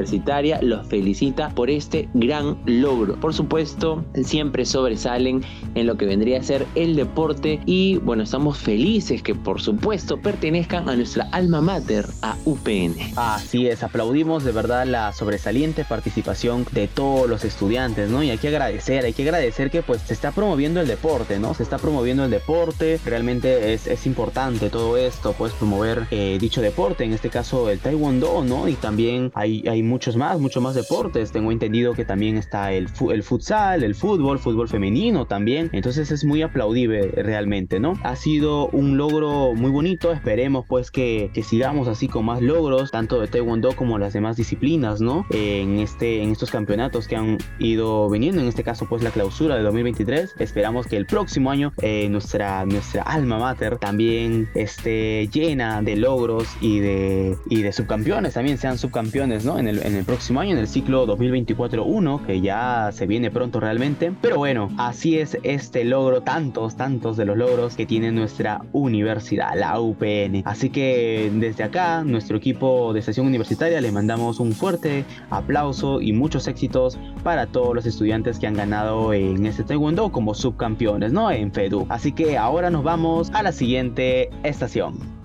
los 0.63 0.87
felicita 0.89 1.51
por 1.51 1.71
este 1.71 2.09
gran 2.15 2.57
logro. 2.67 3.17
Por 3.21 3.35
supuesto, 3.35 4.05
siempre 4.25 4.65
sobresalen 4.65 5.43
en 5.75 5.87
lo 5.87 5.97
que 5.97 6.07
vendría 6.07 6.39
a 6.39 6.43
ser 6.43 6.67
el 6.75 6.97
deporte 6.97 7.61
y 7.67 7.99
bueno, 7.99 8.23
estamos 8.23 8.59
felices 8.59 9.23
que 9.23 9.35
por 9.35 9.61
supuesto 9.61 10.21
pertenezcan 10.21 10.89
a 10.89 10.97
nuestra 10.97 11.29
alma 11.33 11.61
mater, 11.61 12.07
a 12.23 12.37
UPN. 12.45 12.97
Así 13.17 13.67
es, 13.67 13.83
aplaudimos 13.83 14.45
de 14.45 14.53
verdad 14.53 14.87
la 14.87 15.13
sobresaliente 15.13 15.85
participación 15.85 16.67
de 16.73 16.89
todos 16.89 17.29
los 17.29 17.45
estudiantes, 17.45 18.11
¿no? 18.11 18.23
Y 18.23 18.31
hay 18.31 18.39
que 18.39 18.49
agradecer, 18.49 19.05
hay 19.05 19.13
que 19.13 19.23
agradecer 19.23 19.71
que 19.71 19.83
pues 19.83 20.03
se 20.03 20.15
está 20.15 20.33
promoviendo 20.33 20.81
el 20.81 20.89
deporte, 20.89 21.39
¿no? 21.39 21.55
Se 21.55 21.63
está 21.63 21.79
promoviendo 21.79 22.25
el 22.25 22.31
deporte, 22.31 22.99
realmente 23.05 23.73
es, 23.73 23.87
es 23.87 24.07
importante 24.07 24.71
todo 24.71 24.97
esto, 24.97 25.35
pues 25.37 25.53
promover 25.53 26.07
eh, 26.11 26.39
dicho 26.41 26.61
deporte, 26.61 27.05
en 27.05 27.13
este 27.13 27.29
caso 27.29 27.71
el 27.71 27.79
taekwondo, 27.79 28.45
¿no? 28.45 28.69
Y 28.69 28.75
también 28.75 29.31
hay, 29.35 29.65
hay 29.69 29.82
muchos 29.83 30.17
más, 30.17 30.39
muchos 30.41 30.63
más 30.63 30.75
deportes, 30.75 31.33
tengo 31.33 31.53
entendido 31.53 31.95
que 31.95 32.05
también 32.05 32.37
está 32.37 32.73
el, 32.73 32.89
el 33.11 33.23
futsal, 33.23 33.83
el 33.83 33.95
fútbol, 33.95 34.39
fútbol 34.39 34.69
femenino 34.69 35.27
también, 35.27 35.71
entonces 35.73 36.11
es 36.11 36.25
muy 36.25 36.43
aplaudible 36.43 37.09
realmente, 37.11 37.81
¿no? 37.81 37.95
Ha 38.03 38.17
sido 38.17 38.69
un 38.69 38.97
logro 38.97 39.55
muy 39.55 39.71
bonito, 39.71 40.13
esperemos 40.13 40.65
pues 40.69 40.91
que, 40.91 41.31
que 41.33 41.43
sigamos 41.43 41.89
así 41.89 42.09
con 42.09 42.25
más 42.25 42.43
logros, 42.43 42.91
tanto 42.91 43.21
de 43.21 43.29
taekwondo 43.29 43.75
como 43.77 43.99
las 43.99 44.13
demás 44.13 44.37
disciplinas, 44.37 45.01
¿no? 45.01 45.27
En, 45.31 45.79
este, 45.79 46.23
en 46.23 46.31
estos 46.31 46.51
campeonatos 46.51 47.09
que 47.09 47.17
han 47.17 47.39
ido 47.59 48.09
viniendo, 48.11 48.41
en 48.41 48.49
este 48.49 48.63
caso 48.63 48.87
pues 48.89 49.03
la 49.03 49.11
clausura 49.11 49.57
de 49.57 49.63
2023, 49.63 50.35
esperamos 50.39 50.87
que 50.87 50.97
el 50.97 51.07
próximo 51.07 51.51
año 51.51 51.73
eh, 51.83 52.09
nuestra, 52.09 52.65
nuestra 52.67 53.03
alma 53.03 53.39
mater 53.39 53.79
también 53.79 54.49
esté 54.55 55.29
llena 55.33 55.83
de 55.83 55.97
logros 55.97 56.49
y 56.61 56.81
de, 56.81 57.37
y 57.49 57.63
de 57.63 57.73
subcampeones, 57.73 58.35
también 58.35 58.59
sean 58.59 58.79
subcampeones, 58.79 59.45
¿no? 59.45 59.59
En 59.79 59.95
el 59.95 60.05
próximo 60.05 60.41
año, 60.41 60.53
en 60.53 60.59
el 60.59 60.69
ciclo 60.69 61.07
2024-1, 61.07 62.27
que 62.27 62.41
ya 62.41 62.91
se 62.93 63.07
viene 63.07 63.31
pronto 63.31 63.61
realmente, 63.61 64.13
pero 64.21 64.39
bueno, 64.39 64.69
así 64.79 65.19
es 65.19 65.39
este 65.43 65.85
logro, 65.85 66.23
tantos, 66.23 66.77
tantos 66.77 67.17
de 67.17 67.25
los 67.25 67.37
logros 67.37 67.77
que 67.77 67.87
tiene 67.87 68.13
nuestra 68.13 68.63
universidad, 68.73 69.51
la 69.57 69.81
UPN. 69.81 70.43
Así 70.45 70.71
que 70.71 71.31
desde 71.35 71.65
acá, 71.65 72.05
nuestro 72.05 72.37
equipo 72.37 72.93
de 72.93 73.01
estación 73.01 73.27
universitaria, 73.27 73.81
le 73.81 73.93
mandamos 73.93 74.41
un 74.41 74.53
fuerte 74.53 75.05
aplauso 75.31 76.01
y 76.01 76.13
muchos 76.13 76.49
éxitos 76.49 76.99
para 77.23 77.47
todos 77.47 77.75
los 77.75 77.87
estudiantes 77.87 78.39
que 78.39 78.47
han 78.47 78.55
ganado 78.55 79.13
en 79.13 79.47
este 79.47 79.65
taekwondo 79.65 80.11
como 80.13 80.35
subcampeones, 80.35 81.13
¿no? 81.13 81.31
En 81.31 81.53
FEDU. 81.53 81.87
Así 81.89 82.13
que 82.13 82.37
ahora 82.37 82.71
nos 82.71 82.83
vamos 82.83 83.31
a 83.33 83.43
la 83.43 83.53
siguiente 83.53 84.31
estación. 84.43 85.22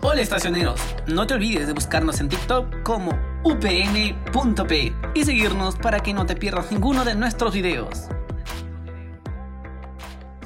Hola 0.00 0.20
estacioneros, 0.20 0.80
no 1.08 1.26
te 1.26 1.34
olvides 1.34 1.66
de 1.66 1.72
buscarnos 1.72 2.20
en 2.20 2.28
TikTok 2.28 2.84
como 2.84 3.18
upn.p 3.42 4.94
y 5.14 5.24
seguirnos 5.24 5.74
para 5.74 5.98
que 5.98 6.14
no 6.14 6.24
te 6.24 6.36
pierdas 6.36 6.70
ninguno 6.70 7.04
de 7.04 7.16
nuestros 7.16 7.52
videos. 7.52 8.08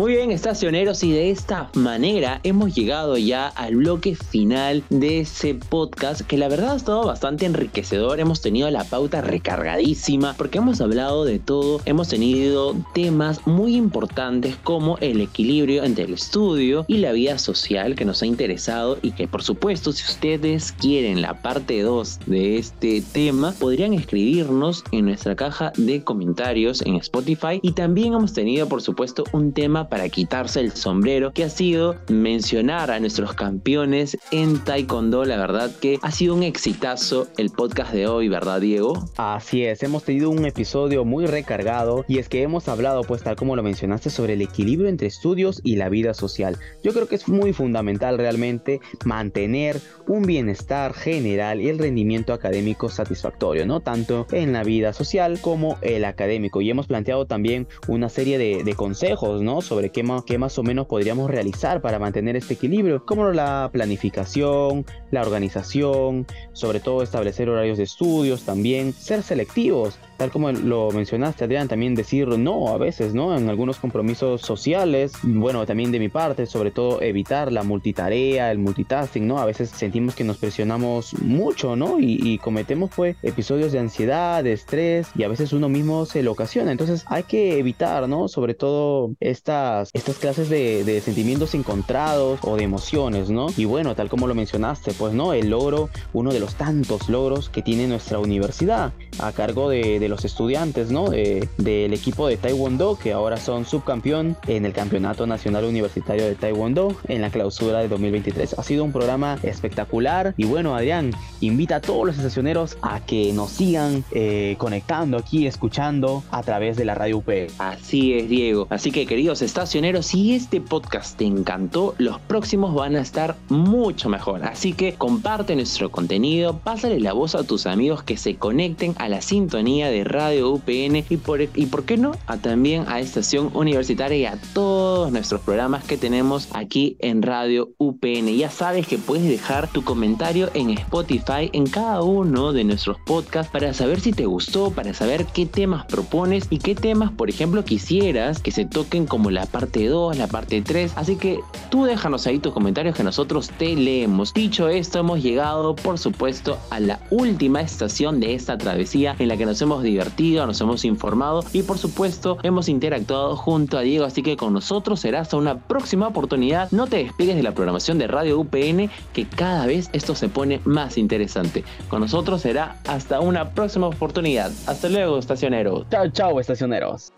Muy 0.02 0.14
bien, 0.14 0.32
estacioneros, 0.32 1.04
y 1.04 1.12
de 1.12 1.30
esta 1.30 1.70
manera 1.74 2.40
hemos 2.42 2.74
llegado 2.74 3.16
ya 3.16 3.46
al 3.46 3.76
bloque 3.76 4.16
final 4.16 4.82
de 4.90 5.20
ese 5.20 5.54
podcast 5.54 6.22
que 6.22 6.36
la 6.36 6.48
verdad 6.48 6.72
ha 6.72 6.76
estado 6.76 7.06
bastante 7.06 7.46
enriquecedor. 7.46 8.18
Hemos 8.18 8.40
tenido 8.40 8.68
la 8.68 8.82
pauta 8.82 9.20
recargadísima 9.20 10.34
porque 10.36 10.58
hemos 10.58 10.80
hablado 10.80 11.24
de 11.24 11.38
todo. 11.38 11.80
Hemos 11.84 12.08
tenido 12.08 12.74
temas 12.94 13.46
muy 13.46 13.76
importantes 13.76 14.56
como 14.56 14.98
el 14.98 15.20
equilibrio 15.20 15.84
entre 15.84 16.06
el 16.06 16.14
estudio 16.14 16.84
y 16.88 16.96
la 16.96 17.12
vida 17.12 17.38
social 17.38 17.94
que 17.94 18.04
nos 18.04 18.22
ha 18.22 18.26
interesado 18.26 18.98
y 19.02 19.12
que 19.12 19.28
por 19.28 19.44
supuesto 19.44 19.92
si 19.92 20.02
ustedes 20.02 20.72
quieren 20.72 21.22
la 21.22 21.40
parte 21.42 21.80
2 21.80 22.18
de 22.26 22.58
este 22.58 23.04
tema 23.12 23.54
podrían 23.56 23.92
escribirnos 23.92 24.82
en 24.90 25.04
nuestra 25.04 25.36
caja 25.36 25.72
de 25.76 26.02
comentarios 26.02 26.82
en 26.82 26.96
Spotify 26.96 27.60
y 27.62 27.70
también 27.70 28.14
hemos 28.14 28.32
tenido 28.32 28.68
por 28.68 28.82
supuesto 28.82 29.22
un 29.30 29.52
tema 29.52 29.88
para 29.92 30.08
quitarse 30.08 30.58
el 30.60 30.72
sombrero, 30.72 31.34
que 31.34 31.44
ha 31.44 31.50
sido 31.50 31.96
mencionar 32.08 32.90
a 32.90 32.98
nuestros 32.98 33.34
campeones 33.34 34.16
en 34.30 34.58
Taekwondo. 34.64 35.26
La 35.26 35.36
verdad 35.36 35.70
que 35.82 35.98
ha 36.00 36.10
sido 36.10 36.34
un 36.34 36.42
exitazo 36.42 37.28
el 37.36 37.50
podcast 37.50 37.92
de 37.92 38.06
hoy, 38.06 38.26
¿verdad, 38.28 38.62
Diego? 38.62 38.94
Así 39.18 39.66
es, 39.66 39.82
hemos 39.82 40.04
tenido 40.04 40.30
un 40.30 40.46
episodio 40.46 41.04
muy 41.04 41.26
recargado 41.26 42.06
y 42.08 42.16
es 42.16 42.30
que 42.30 42.40
hemos 42.40 42.68
hablado, 42.68 43.02
pues 43.02 43.22
tal 43.22 43.36
como 43.36 43.54
lo 43.54 43.62
mencionaste, 43.62 44.08
sobre 44.08 44.32
el 44.32 44.40
equilibrio 44.40 44.88
entre 44.88 45.08
estudios 45.08 45.60
y 45.62 45.76
la 45.76 45.90
vida 45.90 46.14
social. 46.14 46.56
Yo 46.82 46.94
creo 46.94 47.06
que 47.06 47.16
es 47.16 47.28
muy 47.28 47.52
fundamental 47.52 48.16
realmente 48.16 48.80
mantener 49.04 49.78
un 50.06 50.22
bienestar 50.22 50.94
general 50.94 51.60
y 51.60 51.68
el 51.68 51.78
rendimiento 51.78 52.32
académico 52.32 52.88
satisfactorio, 52.88 53.66
¿no? 53.66 53.80
Tanto 53.80 54.26
en 54.32 54.54
la 54.54 54.64
vida 54.64 54.94
social 54.94 55.38
como 55.42 55.76
el 55.82 56.06
académico. 56.06 56.62
Y 56.62 56.70
hemos 56.70 56.86
planteado 56.86 57.26
también 57.26 57.68
una 57.88 58.08
serie 58.08 58.38
de, 58.38 58.64
de 58.64 58.74
consejos, 58.74 59.42
¿no? 59.42 59.60
Sobre 59.72 59.90
qué 59.90 60.02
más, 60.02 60.58
o 60.58 60.62
menos 60.62 60.86
podríamos 60.86 61.30
realizar 61.30 61.80
para 61.80 61.98
mantener 61.98 62.36
este 62.36 62.52
equilibrio, 62.52 63.06
como 63.06 63.30
la 63.30 63.70
planificación, 63.72 64.84
la 65.10 65.22
organización, 65.22 66.26
sobre 66.52 66.78
todo 66.78 67.02
establecer 67.02 67.48
horarios 67.48 67.78
de 67.78 67.84
estudios, 67.84 68.42
también 68.42 68.92
ser 68.92 69.22
selectivos, 69.22 69.98
tal 70.22 70.30
como 70.30 70.52
lo 70.52 70.92
mencionaste 70.92 71.42
Adrián, 71.42 71.66
también 71.66 71.96
decir 71.96 72.28
no 72.28 72.68
a 72.68 72.78
veces, 72.78 73.12
¿no? 73.12 73.36
En 73.36 73.48
algunos 73.48 73.78
compromisos 73.78 74.40
sociales, 74.40 75.14
bueno, 75.24 75.66
también 75.66 75.90
de 75.90 75.98
mi 75.98 76.08
parte, 76.08 76.46
sobre 76.46 76.70
todo 76.70 77.02
evitar 77.02 77.50
la 77.50 77.64
multitarea, 77.64 78.52
el 78.52 78.58
multitasking, 78.58 79.26
¿no? 79.26 79.38
A 79.38 79.46
veces 79.46 79.70
sentimos 79.70 80.14
que 80.14 80.22
nos 80.22 80.36
presionamos 80.36 81.20
mucho, 81.20 81.74
¿no? 81.74 81.98
Y, 81.98 82.38
cometemos 82.38 82.90
pues 82.94 83.16
episodios 83.22 83.72
de 83.72 83.80
ansiedad, 83.80 84.44
de 84.44 84.52
estrés 84.52 85.08
y 85.16 85.24
a 85.24 85.28
veces 85.28 85.52
uno 85.52 85.68
mismo 85.68 86.06
se 86.06 86.22
lo 86.22 86.30
ocasiona, 86.30 86.70
entonces 86.70 87.04
hay 87.08 87.24
que 87.24 87.58
evitar, 87.58 88.08
¿no? 88.08 88.28
Sobre 88.28 88.54
todo 88.54 89.16
estas, 89.18 89.90
estas 89.92 90.18
clases 90.18 90.48
de, 90.48 91.00
sentimientos 91.04 91.54
encontrados 91.56 92.38
o 92.44 92.56
de 92.56 92.62
emociones, 92.62 93.28
¿no? 93.28 93.48
Y 93.56 93.64
bueno, 93.64 93.96
tal 93.96 94.08
como 94.08 94.28
lo 94.28 94.36
mencionaste, 94.36 94.92
pues, 94.92 95.14
¿no? 95.14 95.32
El 95.32 95.50
logro, 95.50 95.88
uno 96.12 96.32
de 96.32 96.38
los 96.38 96.54
tantos 96.54 97.08
logros 97.08 97.48
que 97.48 97.60
tiene 97.60 97.88
nuestra 97.88 98.20
universidad 98.20 98.92
a 99.18 99.32
cargo 99.32 99.68
de, 99.68 99.98
de 99.98 100.11
los 100.12 100.24
estudiantes, 100.26 100.90
¿no? 100.90 101.08
De, 101.08 101.48
del 101.56 101.94
equipo 101.94 102.28
de 102.28 102.36
Taekwondo, 102.36 102.98
que 102.98 103.12
ahora 103.12 103.38
son 103.38 103.64
subcampeón 103.64 104.36
en 104.46 104.66
el 104.66 104.74
Campeonato 104.74 105.26
Nacional 105.26 105.64
Universitario 105.64 106.26
de 106.26 106.34
Taekwondo 106.34 106.94
en 107.08 107.22
la 107.22 107.30
clausura 107.30 107.78
de 107.80 107.88
2023. 107.88 108.58
Ha 108.58 108.62
sido 108.62 108.84
un 108.84 108.92
programa 108.92 109.38
espectacular 109.42 110.34
y 110.36 110.44
bueno, 110.44 110.76
Adrián, 110.76 111.12
invita 111.40 111.76
a 111.76 111.80
todos 111.80 112.06
los 112.06 112.16
estacioneros 112.18 112.76
a 112.82 113.00
que 113.00 113.32
nos 113.32 113.50
sigan 113.52 114.04
eh, 114.12 114.56
conectando 114.58 115.16
aquí, 115.16 115.46
escuchando 115.46 116.22
a 116.30 116.42
través 116.42 116.76
de 116.76 116.84
la 116.84 116.94
radio 116.94 117.18
UP. 117.18 117.30
Así 117.58 118.12
es, 118.12 118.28
Diego. 118.28 118.66
Así 118.68 118.90
que, 118.90 119.06
queridos 119.06 119.40
estacioneros, 119.40 120.06
si 120.06 120.34
este 120.34 120.60
podcast 120.60 121.16
te 121.16 121.24
encantó, 121.24 121.94
los 121.96 122.20
próximos 122.20 122.74
van 122.74 122.96
a 122.96 123.00
estar 123.00 123.36
mucho 123.48 124.10
mejor. 124.10 124.44
Así 124.44 124.74
que 124.74 124.92
comparte 124.92 125.56
nuestro 125.56 125.90
contenido, 125.90 126.58
pásale 126.58 127.00
la 127.00 127.14
voz 127.14 127.34
a 127.34 127.44
tus 127.44 127.66
amigos 127.66 128.02
que 128.02 128.18
se 128.18 128.36
conecten 128.36 128.94
a 128.98 129.08
la 129.08 129.22
sintonía 129.22 129.90
de 129.92 130.04
Radio 130.04 130.50
UPN 130.50 131.04
y 131.08 131.16
por, 131.16 131.40
y 131.40 131.66
por 131.66 131.84
qué 131.84 131.96
no, 131.96 132.12
a 132.26 132.36
también 132.38 132.84
a 132.88 133.00
Estación 133.00 133.50
Universitaria 133.54 134.16
y 134.16 134.26
a 134.26 134.38
todos 134.54 135.12
nuestros 135.12 135.40
programas 135.42 135.84
que 135.84 135.96
tenemos 135.96 136.48
aquí 136.52 136.96
en 137.00 137.22
Radio 137.22 137.70
UPN. 137.78 138.36
Ya 138.36 138.50
sabes 138.50 138.86
que 138.86 138.98
puedes 138.98 139.28
dejar 139.28 139.70
tu 139.70 139.84
comentario 139.84 140.50
en 140.54 140.70
Spotify 140.70 141.50
en 141.52 141.66
cada 141.66 142.02
uno 142.02 142.52
de 142.52 142.64
nuestros 142.64 142.98
podcasts 143.06 143.52
para 143.52 143.72
saber 143.74 144.00
si 144.00 144.12
te 144.12 144.26
gustó, 144.26 144.70
para 144.70 144.94
saber 144.94 145.26
qué 145.26 145.46
temas 145.46 145.86
propones 145.86 146.46
y 146.50 146.58
qué 146.58 146.74
temas, 146.74 147.12
por 147.12 147.30
ejemplo, 147.30 147.64
quisieras 147.64 148.40
que 148.40 148.50
se 148.50 148.64
toquen 148.64 149.06
como 149.06 149.30
la 149.30 149.46
parte 149.46 149.86
2, 149.86 150.16
la 150.16 150.26
parte 150.26 150.62
3. 150.62 150.92
Así 150.96 151.16
que 151.16 151.40
tú 151.72 151.84
déjanos 151.84 152.26
ahí 152.26 152.38
tus 152.38 152.52
comentarios 152.52 152.94
que 152.94 153.02
nosotros 153.02 153.48
te 153.48 153.74
leemos. 153.74 154.34
Dicho 154.34 154.68
esto, 154.68 154.98
hemos 154.98 155.22
llegado, 155.22 155.74
por 155.74 155.98
supuesto, 155.98 156.58
a 156.68 156.78
la 156.80 157.00
última 157.08 157.62
estación 157.62 158.20
de 158.20 158.34
esta 158.34 158.58
travesía 158.58 159.16
en 159.18 159.28
la 159.28 159.38
que 159.38 159.46
nos 159.46 159.62
hemos 159.62 159.82
divertido, 159.82 160.46
nos 160.46 160.60
hemos 160.60 160.84
informado 160.84 161.42
y 161.54 161.62
por 161.62 161.78
supuesto 161.78 162.36
hemos 162.42 162.68
interactuado 162.68 163.36
junto 163.36 163.78
a 163.78 163.80
Diego, 163.80 164.04
así 164.04 164.22
que 164.22 164.36
con 164.36 164.52
nosotros 164.52 165.00
será 165.00 165.20
hasta 165.20 165.38
una 165.38 165.60
próxima 165.60 166.08
oportunidad. 166.08 166.70
No 166.72 166.88
te 166.88 166.98
despegues 166.98 167.36
de 167.36 167.42
la 167.42 167.54
programación 167.54 167.96
de 167.96 168.06
Radio 168.06 168.38
UPN, 168.38 168.90
que 169.14 169.26
cada 169.26 169.64
vez 169.64 169.88
esto 169.94 170.14
se 170.14 170.28
pone 170.28 170.60
más 170.64 170.98
interesante. 170.98 171.64
Con 171.88 172.02
nosotros 172.02 172.42
será 172.42 172.76
hasta 172.86 173.20
una 173.20 173.54
próxima 173.54 173.86
oportunidad. 173.86 174.52
Hasta 174.66 174.90
luego, 174.90 175.18
estacioneros. 175.18 175.86
Chao, 175.88 176.10
chao, 176.10 176.38
estacioneros. 176.38 177.14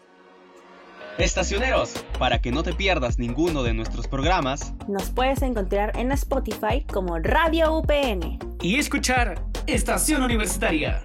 Estacioneros, 1.18 1.94
para 2.18 2.40
que 2.40 2.50
no 2.50 2.64
te 2.64 2.72
pierdas 2.72 3.20
ninguno 3.20 3.62
de 3.62 3.72
nuestros 3.72 4.08
programas, 4.08 4.74
Nos 4.88 5.10
puedes 5.10 5.42
encontrar 5.42 5.96
en 5.96 6.10
Spotify 6.10 6.84
como 6.92 7.20
Radio 7.20 7.72
UPN. 7.78 8.40
Y 8.60 8.80
escuchar 8.80 9.40
Estación 9.68 10.22
Universitaria. 10.22 11.02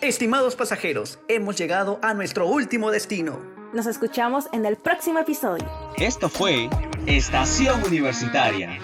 Estimados 0.00 0.56
pasajeros, 0.56 1.20
hemos 1.28 1.56
llegado 1.56 2.00
a 2.02 2.14
nuestro 2.14 2.48
último 2.48 2.90
destino. 2.90 3.38
Nos 3.72 3.86
escuchamos 3.86 4.46
en 4.52 4.66
el 4.66 4.76
próximo 4.76 5.20
episodio. 5.20 5.70
esto 5.96 6.28
fue 6.28 6.68
Estación 7.06 7.82
Universitaria. 7.84 8.78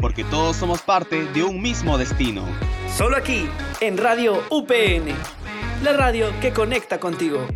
Porque 0.00 0.24
todos 0.24 0.56
somos 0.56 0.82
parte 0.82 1.24
de 1.26 1.44
un 1.44 1.62
mismo 1.62 1.96
destino. 1.98 2.44
Solo 2.96 3.16
aquí, 3.16 3.48
en 3.80 3.96
Radio 3.96 4.42
UPN, 4.50 5.14
la 5.82 5.92
radio 5.92 6.28
que 6.40 6.52
conecta 6.52 6.98
contigo. 6.98 7.46